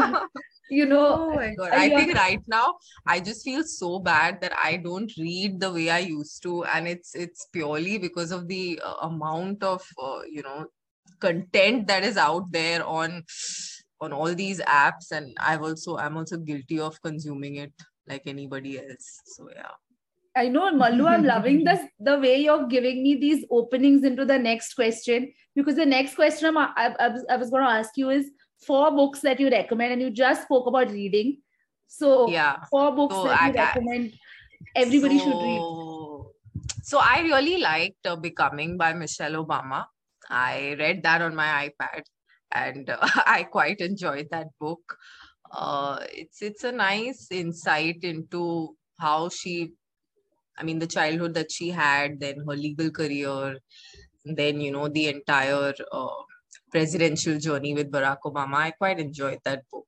[0.70, 1.70] you know oh my god.
[1.72, 2.74] I think right now
[3.06, 6.88] i just feel so bad that i don't read the way i used to and
[6.88, 10.66] it's it's purely because of the uh, amount of uh, you know
[11.20, 13.22] content that is out there on
[14.00, 17.72] on all these apps and i've also i'm also guilty of consuming it
[18.06, 19.20] like anybody else.
[19.26, 19.70] So yeah.
[20.36, 24.38] I know, Mallu, I'm loving this the way you're giving me these openings into the
[24.38, 26.94] next question because the next question I'm, I,
[27.30, 28.30] I was going to ask you is
[28.66, 31.38] four books that you recommend, and you just spoke about reading.
[31.86, 34.12] So, yeah, four books so that I, you recommend
[34.74, 36.72] everybody so, should read.
[36.82, 39.84] So, I really liked uh, Becoming by Michelle Obama.
[40.28, 42.02] I read that on my iPad,
[42.52, 44.96] and uh, I quite enjoyed that book.
[45.50, 49.72] Uh, it's it's a nice insight into how she,
[50.58, 53.58] I mean, the childhood that she had, then her legal career,
[54.24, 56.22] then you know the entire uh,
[56.74, 58.56] presidential journey with Barack Obama.
[58.56, 59.86] I quite enjoyed that book.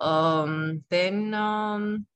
[0.00, 2.06] Um, then, um,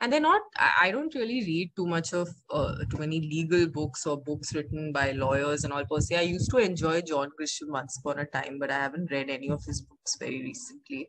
[0.00, 4.04] and they're not, I, don't really read too much of uh, too many legal books
[4.06, 6.16] or books written by lawyers and all per se.
[6.16, 9.48] I used to enjoy John Grisham once upon a time, but I haven't read any
[9.48, 11.08] of his books very recently.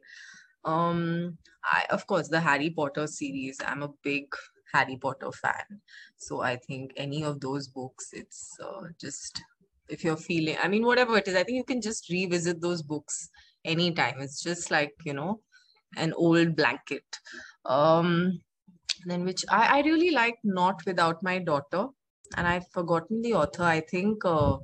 [0.64, 4.28] Um, I, of course, the Harry Potter series, I'm a big
[4.74, 5.82] Harry Potter fan.
[6.18, 9.42] So I think any of those books, it's uh, just
[9.90, 12.82] if you're feeling i mean whatever it is i think you can just revisit those
[12.82, 13.30] books
[13.66, 15.40] anytime it's just like you know
[15.98, 17.04] an old blanket
[17.66, 18.40] um
[19.06, 21.88] then which i, I really like not without my daughter
[22.38, 24.58] and i've forgotten the author i think uh,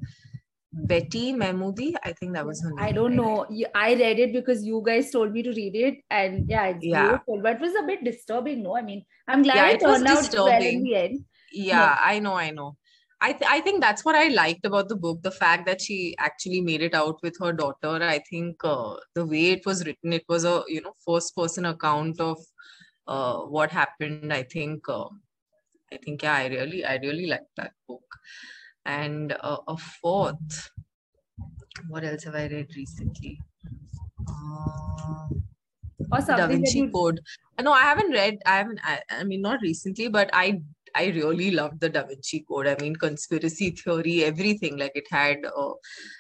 [0.71, 2.79] Betty Mahmoody, I think that was her name.
[2.79, 3.47] I don't know.
[3.73, 7.07] I read it because you guys told me to read it, and yeah, it's yeah.
[7.07, 7.41] beautiful.
[7.41, 8.61] But it was a bit disturbing.
[8.61, 10.45] No, I mean, I'm glad yeah, it, it turned out disturbing.
[10.45, 11.25] well in the end.
[11.51, 12.03] Yeah, no.
[12.03, 12.77] I know, I know.
[13.21, 16.15] I, th- I think that's what I liked about the book the fact that she
[16.19, 18.01] actually made it out with her daughter.
[18.01, 21.65] I think uh, the way it was written, it was a you know first person
[21.65, 22.37] account of
[23.07, 24.31] uh, what happened.
[24.31, 25.09] I think uh,
[25.91, 28.03] I think yeah, I really I really liked that book.
[28.85, 30.69] And uh, a fourth,
[31.89, 33.41] what else have I read recently?
[34.27, 35.27] Uh,
[36.11, 36.91] or something Da Vinci you...
[36.91, 37.19] Code.
[37.61, 38.39] No, I haven't read.
[38.45, 38.79] I haven't.
[38.83, 40.61] I, I mean, not recently, but I
[40.95, 42.67] I really loved the Da Vinci Code.
[42.67, 44.77] I mean, conspiracy theory, everything.
[44.77, 45.73] Like it had, uh,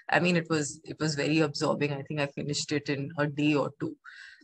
[0.09, 1.93] I mean, it was it was very absorbing.
[1.93, 3.95] I think I finished it in a day or two.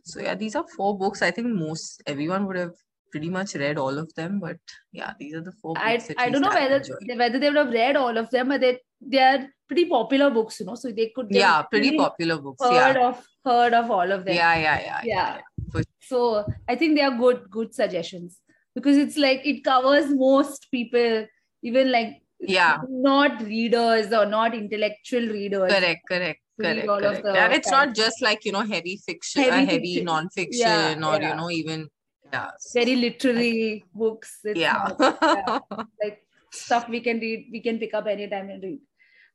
[0.04, 1.22] So yeah, these are four books.
[1.22, 2.74] I think most everyone would have
[3.12, 4.40] pretty much read all of them.
[4.40, 4.58] But
[4.92, 5.74] yeah, these are the four.
[5.78, 8.62] I I don't know whether they, whether they would have read all of them, but
[8.62, 10.76] they they are pretty popular books, you know.
[10.76, 11.28] So they could.
[11.30, 12.64] Yeah, pretty popular books.
[12.64, 13.08] Heard yeah.
[13.10, 14.36] of heard of all of them.
[14.36, 15.38] Yeah, yeah, yeah, yeah.
[15.74, 15.82] yeah.
[16.02, 18.42] So I think they are good good suggestions
[18.76, 21.26] because it's like it covers most people
[21.64, 27.26] even like yeah not readers or not intellectual readers correct correct correct, correct.
[27.26, 30.06] and it's not just like you know heavy fiction heavy, uh, heavy fiction.
[30.06, 31.30] non-fiction yeah, or yeah.
[31.30, 31.88] you know even
[32.32, 34.90] yeah very literary books it's yeah.
[35.00, 35.60] Not, yeah
[36.04, 38.80] like stuff we can read we can pick up anytime and read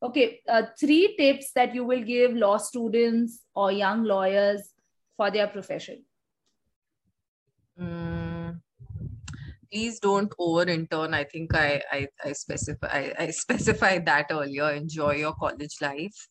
[0.02, 4.70] okay uh, three tips that you will give law students or young lawyers
[5.16, 6.02] for their profession
[9.70, 11.14] please don't over intern.
[11.14, 14.70] I think I I, I specify I, I specified that earlier.
[14.70, 16.28] Enjoy your college life.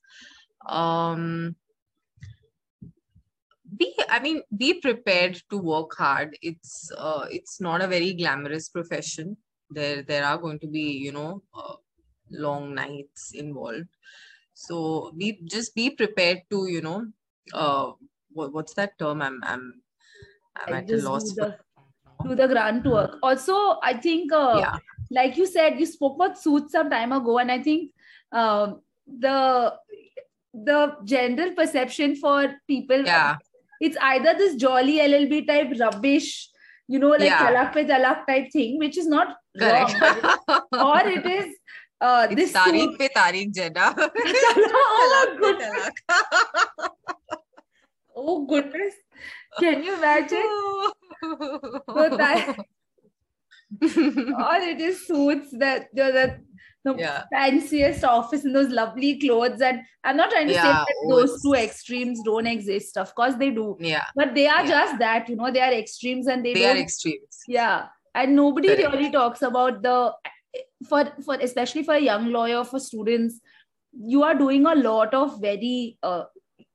[0.67, 1.55] Um,
[3.77, 6.37] be I mean be prepared to work hard.
[6.41, 9.37] It's uh, it's not a very glamorous profession.
[9.69, 11.75] There there are going to be you know uh,
[12.31, 13.87] long nights involved.
[14.53, 17.07] So be just be prepared to you know
[17.53, 17.91] uh
[18.31, 19.81] what, what's that term I'm I'm
[20.55, 21.57] I'm at a loss for
[22.23, 23.17] do the grunt work.
[23.23, 24.77] Also, I think, uh, yeah.
[25.11, 27.91] like you said, you spoke about suits some time ago, and I think
[28.31, 28.73] uh,
[29.07, 29.73] the
[30.53, 33.37] the general perception for people, yeah.
[33.79, 36.49] it's either this jolly LLB type rubbish,
[36.87, 37.47] you know, like yeah.
[37.47, 39.93] talak pe talak type thing, which is not Correct.
[40.01, 41.55] wrong, or it is
[42.01, 43.93] uh, it's this Tariq pe Tariq Jannah.
[43.97, 45.89] oh, goodness.
[48.15, 48.93] oh goodness.
[49.59, 50.45] Can you imagine?
[51.21, 52.57] so that
[53.89, 56.39] or it is suits that the,
[56.83, 57.23] the yeah.
[57.31, 59.61] fanciest office in those lovely clothes.
[59.61, 62.97] And I'm not trying to yeah, say that those two extremes don't exist.
[62.97, 63.77] Of course they do.
[63.79, 64.05] Yeah.
[64.15, 64.69] But they are yeah.
[64.69, 67.43] just that, you know, they are extremes and they, they are extremes.
[67.47, 67.87] Yeah.
[68.15, 68.93] And nobody Correct.
[68.93, 70.13] really talks about the
[70.87, 73.39] for for especially for a young lawyer, for students,
[73.93, 76.23] you are doing a lot of very uh,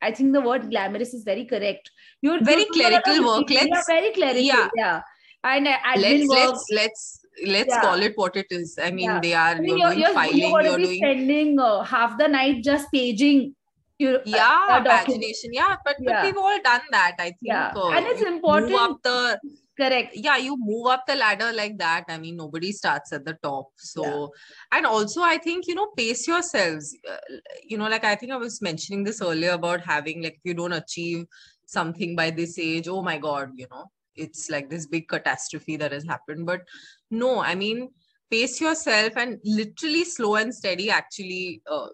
[0.05, 1.91] I think the word glamorous is very correct.
[2.21, 3.51] You're very clerical work.
[3.51, 4.43] Let's yeah, very clerical.
[4.43, 5.03] Yeah, yeah.
[5.43, 7.21] And uh, let's work, let's let's
[7.57, 7.81] let's yeah.
[7.81, 8.79] call it what it is.
[8.83, 9.21] I mean, yeah.
[9.21, 10.39] they are I mean, you're, you're, doing filing.
[10.39, 13.55] You're, you're doing spending uh, half the night just paging
[13.99, 14.87] you yeah document.
[14.87, 17.73] imagination yeah but, but we've all done that i think Yeah.
[17.77, 19.41] uh, And it's important- move up the
[19.77, 20.13] correct.
[20.15, 22.05] Yeah you move up the ladder like that.
[22.09, 23.69] I mean nobody starts at the top.
[23.77, 24.33] So
[24.73, 26.97] and also i think you know pace yourselves.
[27.11, 27.17] Uh,
[27.65, 30.55] you know like i think i was mentioning this earlier about having like if you
[30.55, 31.27] don't achieve
[31.67, 35.91] something by this age oh my god you know it's like this big catastrophe that
[35.91, 36.47] has happened.
[36.47, 36.63] But
[37.11, 37.91] no i mean
[38.31, 41.89] pace yourself and literally slow and steady actually uh,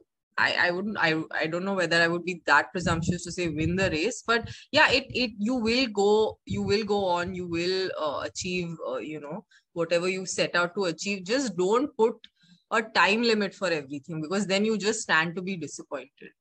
[0.47, 3.49] I, I wouldn't I, I don't know whether I would be that presumptuous to say
[3.49, 7.47] win the race but yeah it it you will go you will go on you
[7.47, 11.25] will uh, achieve uh, you know whatever you set out to achieve.
[11.25, 12.15] Just don't put
[12.71, 16.33] a time limit for everything because then you just stand to be disappointed.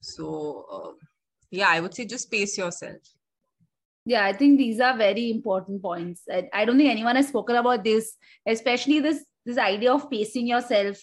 [0.00, 0.92] So uh,
[1.50, 3.12] yeah i would say just pace yourself.
[4.04, 6.22] Yeah i think these are very important points.
[6.30, 8.16] I, I don't think anyone has spoken about this
[8.46, 10.98] especially this this idea of pacing yourself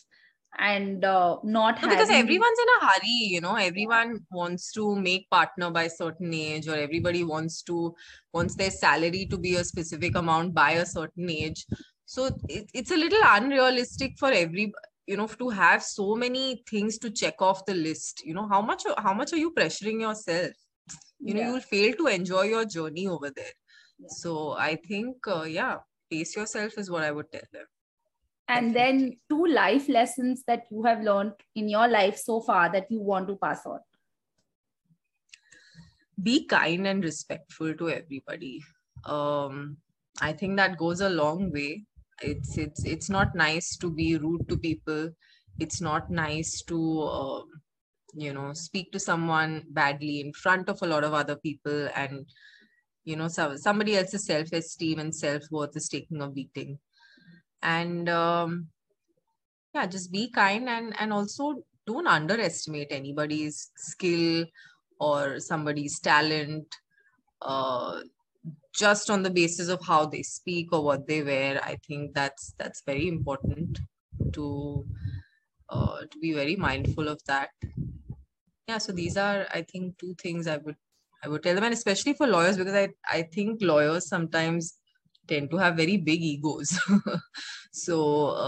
[0.57, 5.29] and uh, not No, because everyone's in a hurry, you know, everyone wants to make
[5.29, 7.95] partner by certain age, or everybody wants to
[8.33, 11.65] wants their salary to be a specific amount by a certain age.
[12.05, 14.73] So it, it's a little unrealistic for every
[15.05, 18.21] you know to have so many things to check off the list.
[18.25, 20.51] You know, how much how much are you pressuring yourself?
[21.19, 21.47] You know, Yeah.
[21.47, 23.53] you will fail to enjoy your journey over there.
[23.99, 24.07] Yeah.
[24.09, 25.77] So I think, uh, yeah,
[26.09, 27.65] pace yourself is what I would tell them.
[28.49, 32.91] And then two life lessons that you have learned in your life so far that
[32.91, 33.79] you want to pass on.
[36.21, 38.61] Be kind and respectful to everybody.
[39.05, 39.77] Um
[40.21, 41.85] i think that goes a long way.
[42.21, 45.09] It's it's it's not nice to be rude to people.
[45.59, 47.61] It's not nice to um,
[48.13, 51.87] you know speak to someone badly in front of a lot of other people.
[51.95, 52.25] And
[53.05, 56.79] you know so, somebody else's self-esteem and self-worth is taking a beating
[57.61, 58.67] and um
[59.73, 64.45] yeah just be kind and and also don't underestimate anybody's skill
[64.99, 66.75] or somebody's talent
[67.41, 68.01] uh,
[68.75, 71.59] just on the basis of how they speak or what they wear.
[71.63, 73.79] I think that's that's very important
[74.33, 74.85] to
[75.69, 77.49] uh, to be very mindful of that.
[78.67, 80.75] Yeah so these are i think two things i would
[81.23, 81.63] i would tell them.
[81.63, 84.78] And especially for lawyers because i i think lawyers sometimes
[85.31, 86.71] tend to have very big egos
[87.85, 87.97] so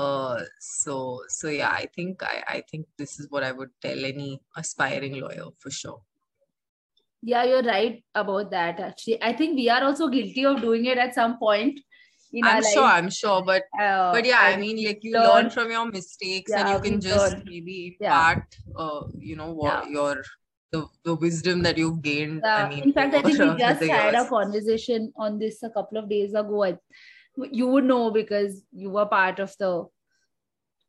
[0.02, 0.96] uh so
[1.40, 4.30] so yeah i think i i think this is what i would tell any
[4.64, 6.02] aspiring lawyer for sure
[7.32, 10.98] yeah you're right about that actually i think we are also guilty of doing it
[10.98, 11.80] at some point
[12.34, 12.94] in i'm sure life.
[12.98, 16.52] i'm sure but Uh, but yeah i mean like you learn- learn from your mistakes
[16.52, 17.44] and you can just learn.
[17.46, 18.36] maybe Yeah.
[18.78, 19.92] uh you know what Yeah.
[19.98, 20.24] your
[20.72, 23.84] the, the wisdom that you've gained Yeah, i mean in fact, I think we just
[23.84, 26.64] had a conversation on this a couple of days ago.
[26.64, 26.78] I,
[27.52, 29.86] you would know because you were part of the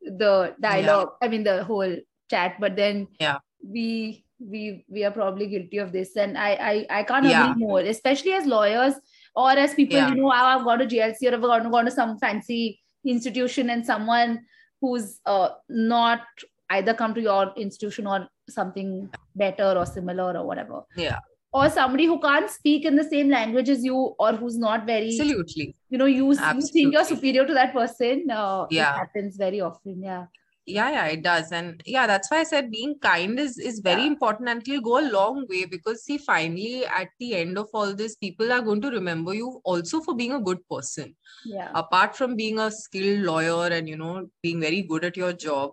[0.02, 1.10] the dialogue.
[1.22, 1.96] I mean, the whole
[2.28, 2.56] chat.
[2.60, 3.38] But then, Yeah.
[3.64, 7.50] we we we are probably guilty of this, and I I I can't Yeah.
[7.50, 7.80] agree more.
[7.80, 8.94] Especially as lawyers
[9.36, 10.08] or as people, Yeah.
[10.08, 13.70] you know, "Oh, I've gone to GLC or I've gone, gone to some fancy institution,
[13.70, 14.40] and someone
[14.80, 16.22] who's uh not
[16.70, 20.82] either come to your institution or something better or similar or whatever.
[20.96, 21.18] Yeah.
[21.54, 25.08] Or somebody who can't speak in the same language as you or who's not very
[25.08, 25.74] absolutely.
[25.90, 28.94] you know you, you think you're superior to that person uh, Yeah.
[28.94, 30.24] it happens very often yeah.
[30.64, 31.52] Yeah yeah it does.
[31.58, 34.12] And yeah that's why i said being kind is is very Yeah.
[34.12, 37.92] important and it'll go a long way because see finally at the end of all
[38.00, 41.14] this people are going to remember you also for being a good person.
[41.44, 41.70] Yeah.
[41.74, 45.72] Apart from being a skilled lawyer and you know being very good at your job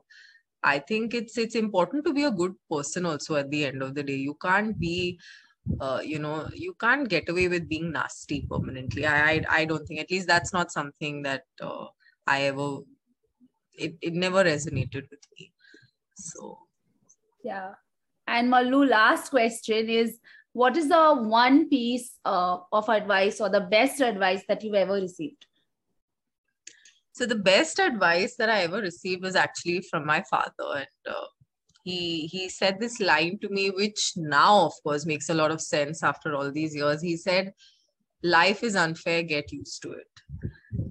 [0.64, 3.95] i think it's it's important to be a good person also at the end of
[3.95, 4.16] the day.
[4.16, 5.20] You can't be
[5.80, 9.05] uh, you know you can't get away with being nasty permanently.
[9.05, 11.86] I i, I don't think at least that's not something that uh,
[12.28, 12.80] i ever
[13.80, 15.51] it, it never resonated with me.
[16.16, 16.60] So.
[17.43, 17.72] Yeah.
[18.28, 20.20] And mallu last question is
[20.53, 24.93] what is the one piece uh, of advice or the best advice that you've ever
[24.93, 25.45] received
[27.20, 31.28] So the best advice that I ever received was actually from my father, and uh,
[31.84, 35.59] he he said this line to me, which now, of course, makes a lot of
[35.59, 37.01] sense after all these years.
[37.01, 37.51] He said,
[38.24, 39.24] "Life is unfair.
[39.24, 40.22] Get used to it."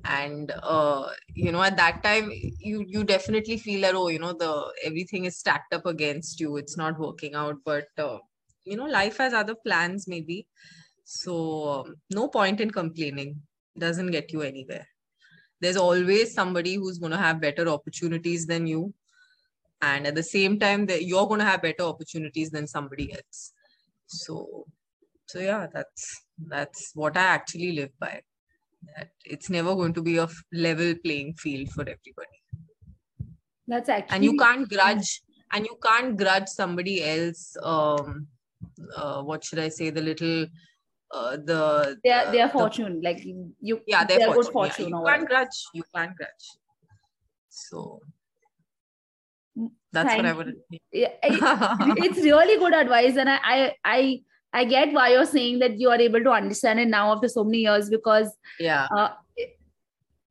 [0.04, 4.34] And uh, you know, at that time, you you definitely feel that oh, you know,
[4.34, 4.52] the
[4.84, 6.58] everything is stacked up against you.
[6.58, 8.18] It's not working out, but uh,
[8.66, 10.46] you know, life has other plans, maybe.
[11.04, 13.40] So um, no point in complaining.
[13.78, 14.86] Doesn't get you anywhere
[15.60, 18.94] there's always somebody who's going to have better opportunities than you.
[19.80, 23.52] And at the same time that you're going to have better opportunities than somebody else.
[24.06, 24.66] So
[25.26, 28.22] so yeah that's that's what i actually live by.
[28.96, 32.38] That it's never going to be a level playing field for everybody.
[33.66, 35.20] That's actually and you can't grudge
[35.52, 38.26] and you can't grudge somebody else um
[38.96, 40.46] uh, what should i say the little
[41.10, 44.98] uh, the their their the- fortune like you yeah their their fortune, good fortune Yeah,
[44.98, 46.46] you can't grudge you can't grudge.
[47.48, 48.00] So
[49.92, 50.54] that's what i Thank would
[50.92, 55.80] yeah, it's really good advice and I, I i i get why you're saying that
[55.80, 58.30] you are able to understand it now after so many years because
[58.60, 58.86] yeah.
[58.94, 59.08] uh,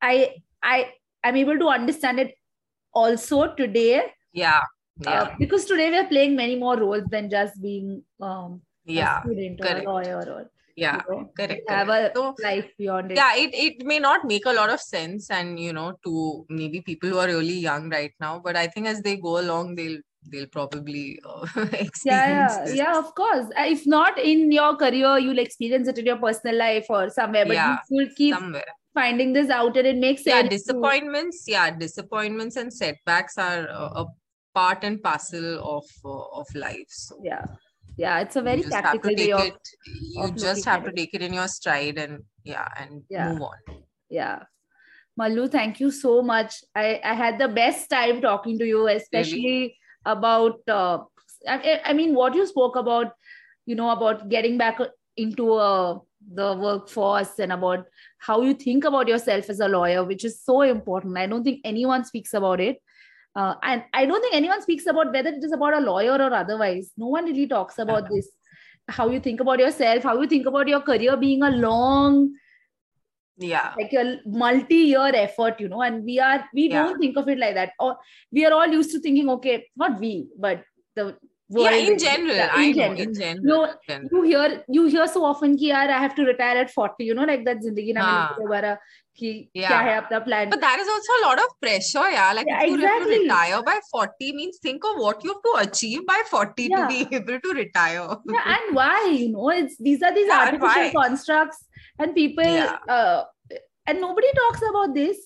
[0.00, 0.90] i i
[1.24, 2.34] i'm able to understand it
[2.94, 4.02] also today.
[4.32, 4.62] Yeah
[5.06, 5.36] uh, yeah.
[5.38, 9.60] because today we are playing many more roles than just being um yeah a student
[9.60, 10.50] or a lawyer or
[10.82, 12.16] yeah you know, correct, have correct.
[12.16, 13.16] a So- life beyond it.
[13.20, 16.12] yeah it, it may not make a lot of sense and you know to
[16.48, 19.74] maybe people who are really young right now but i think as they go along
[19.80, 19.98] they'll
[20.30, 21.46] they'll probably uh,
[21.84, 22.76] experience yeah this.
[22.76, 23.46] yeah of course.
[23.58, 27.46] Uh, if not in your career you'll experience it in your personal life or somewhere
[27.46, 28.72] but Yeah, you will keep somewhere.
[28.94, 33.62] finding this out and it makes yeah sense to- disappointments yeah disappointments and setbacks are
[33.68, 34.06] a, a
[34.54, 37.16] part and parcel of uh, of life so.
[37.22, 37.44] Yeah
[37.98, 39.68] yeah it's a very tactical way of it
[40.16, 43.28] you of just have to take it in your stride and yeah and Yeah.
[43.28, 44.38] move on yeah
[45.18, 46.62] Malu, thank you so much.
[46.76, 50.98] I, I had the best time talking to you, especially about, uh,
[51.46, 53.12] I, I mean, what you spoke about,
[53.66, 54.78] you know, about getting back
[55.16, 55.98] into uh,
[56.32, 57.86] the workforce and about
[58.18, 61.18] how you think about yourself as a lawyer, which is so important.
[61.18, 62.80] I don't think anyone speaks about it.
[63.38, 66.32] Uh, and I don't think anyone speaks about whether it is about a lawyer or
[66.38, 66.90] otherwise.
[67.02, 68.28] No one really talks about this.
[68.96, 72.32] How you think about yourself, how you think about your career being a long,
[73.38, 76.82] yeah like a multi-year effort you know and we are we Yeah.
[76.82, 77.96] don't think of it like that or
[78.32, 80.64] we are all used to thinking okay not we but
[80.96, 81.16] the
[81.50, 82.96] yeah, in general, yeah, in, I general.
[82.96, 83.40] Know, in general.
[83.42, 87.14] No, you hear you hear so often that I have to retire at 40, you
[87.14, 88.78] know, like that zindagi na dobara
[89.16, 89.68] ki yeah.
[89.70, 90.50] kya hai apna plan.
[90.50, 92.32] But that is also a lot of pressure, yeah.
[92.32, 93.18] Like yeah, if exactly.
[93.20, 96.76] retire by 40 means think of what you have to achieve by 40 yeah.
[96.76, 98.08] to be able to retire.
[98.26, 101.64] yeah, and why, you know, it's these are these artificial constructs
[101.98, 102.44] and people
[102.88, 103.24] uh,
[103.86, 105.16] and nobody talks about this.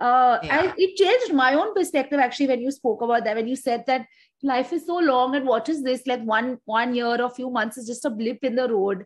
[0.00, 3.54] Uh, I, it changed my own perspective actually when you spoke about that, when you
[3.54, 4.06] said that
[4.42, 7.76] life is so long and what is this like one one year or few months
[7.78, 9.04] is just a blip in the road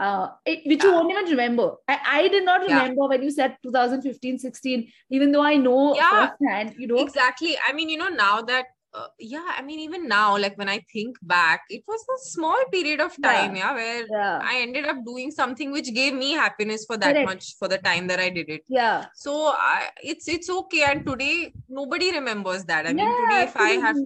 [0.00, 2.82] uh it, which you won't even remember I, I did not Yeah.
[2.82, 6.30] remember when you said 2015 16 even though i know Yeah.
[6.30, 7.56] firsthand you know Exactly.
[7.66, 10.80] I mean, you know, now that, uh, yeah, I mean, even now, like when I
[10.92, 14.96] think back, it was a small period of time, yeah, where yeah I ended up
[15.04, 17.26] doing something which gave me happiness for that Correct.
[17.26, 18.62] much for the time that I did it.
[18.68, 20.84] yeah So I, it's it's okay.
[20.84, 22.86] And today, nobody remembers that.
[22.86, 23.96] I mean, today, if I have.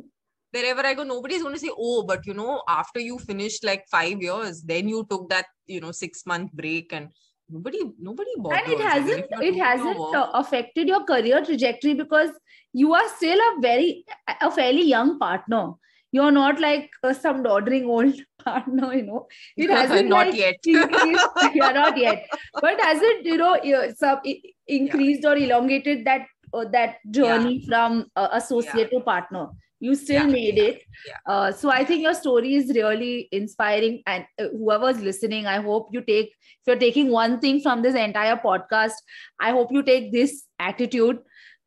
[0.51, 3.86] Wherever I go, nobody's going to say, "Oh, but you know, after you finished like
[3.90, 7.11] five years, then you took that you know six month break," and
[7.51, 11.44] nobody, nobody and it I mean, if hasn't you're it hasn't work- affected your career
[11.44, 12.30] trajectory because
[12.72, 14.05] you are still a very
[14.40, 15.72] a fairly young partner.
[16.11, 19.26] You're not like uh, some doddering old partner you know.
[19.57, 20.57] It hasn't not like, yet.
[20.64, 22.26] yeah not yet.
[22.55, 24.20] But has it you know some
[24.66, 29.49] increased or elongated that uh, that journey from uh, associate to partner
[29.81, 31.16] you still Yeah, made it yeah.
[31.33, 35.89] uh, so i think your story is really inspiring and uh, whoever's listening i hope
[35.93, 39.05] you take if you're taking one thing from this entire podcast
[39.41, 41.18] i hope you take this attitude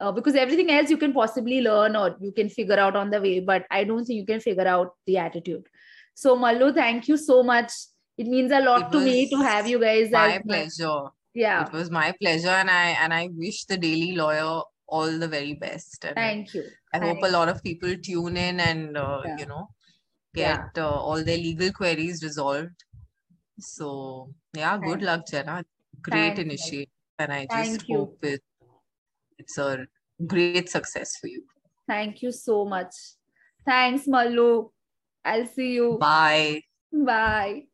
[0.01, 3.22] uh, because everything else you can possibly learn or you can figure out on the
[3.22, 5.66] way but i don't think you can figure out the attitude
[6.26, 7.72] so mallu thank you so much
[8.18, 11.01] it means a lot to me to have you guys My as pleasure.
[11.34, 15.27] yeah It was my pleasure, and I and I wish the Daily Lawyer all the
[15.27, 16.05] very best.
[16.05, 19.37] And thank you I hope a lot of people tune in and uh, Yeah.
[19.39, 19.69] you know
[20.35, 20.67] Yeah.
[20.67, 22.83] get uh, all their legal queries resolved.
[23.59, 25.63] So yeah, good luck, Jenna.
[26.01, 26.89] Great Thank initiative,
[27.19, 28.41] and I just Thank hope it
[29.37, 29.87] it's a
[30.27, 31.43] great success for you.
[31.87, 32.93] thank you so much
[33.65, 34.71] thanks mallu
[35.25, 36.61] i'll see you Bye.
[36.93, 37.70] bye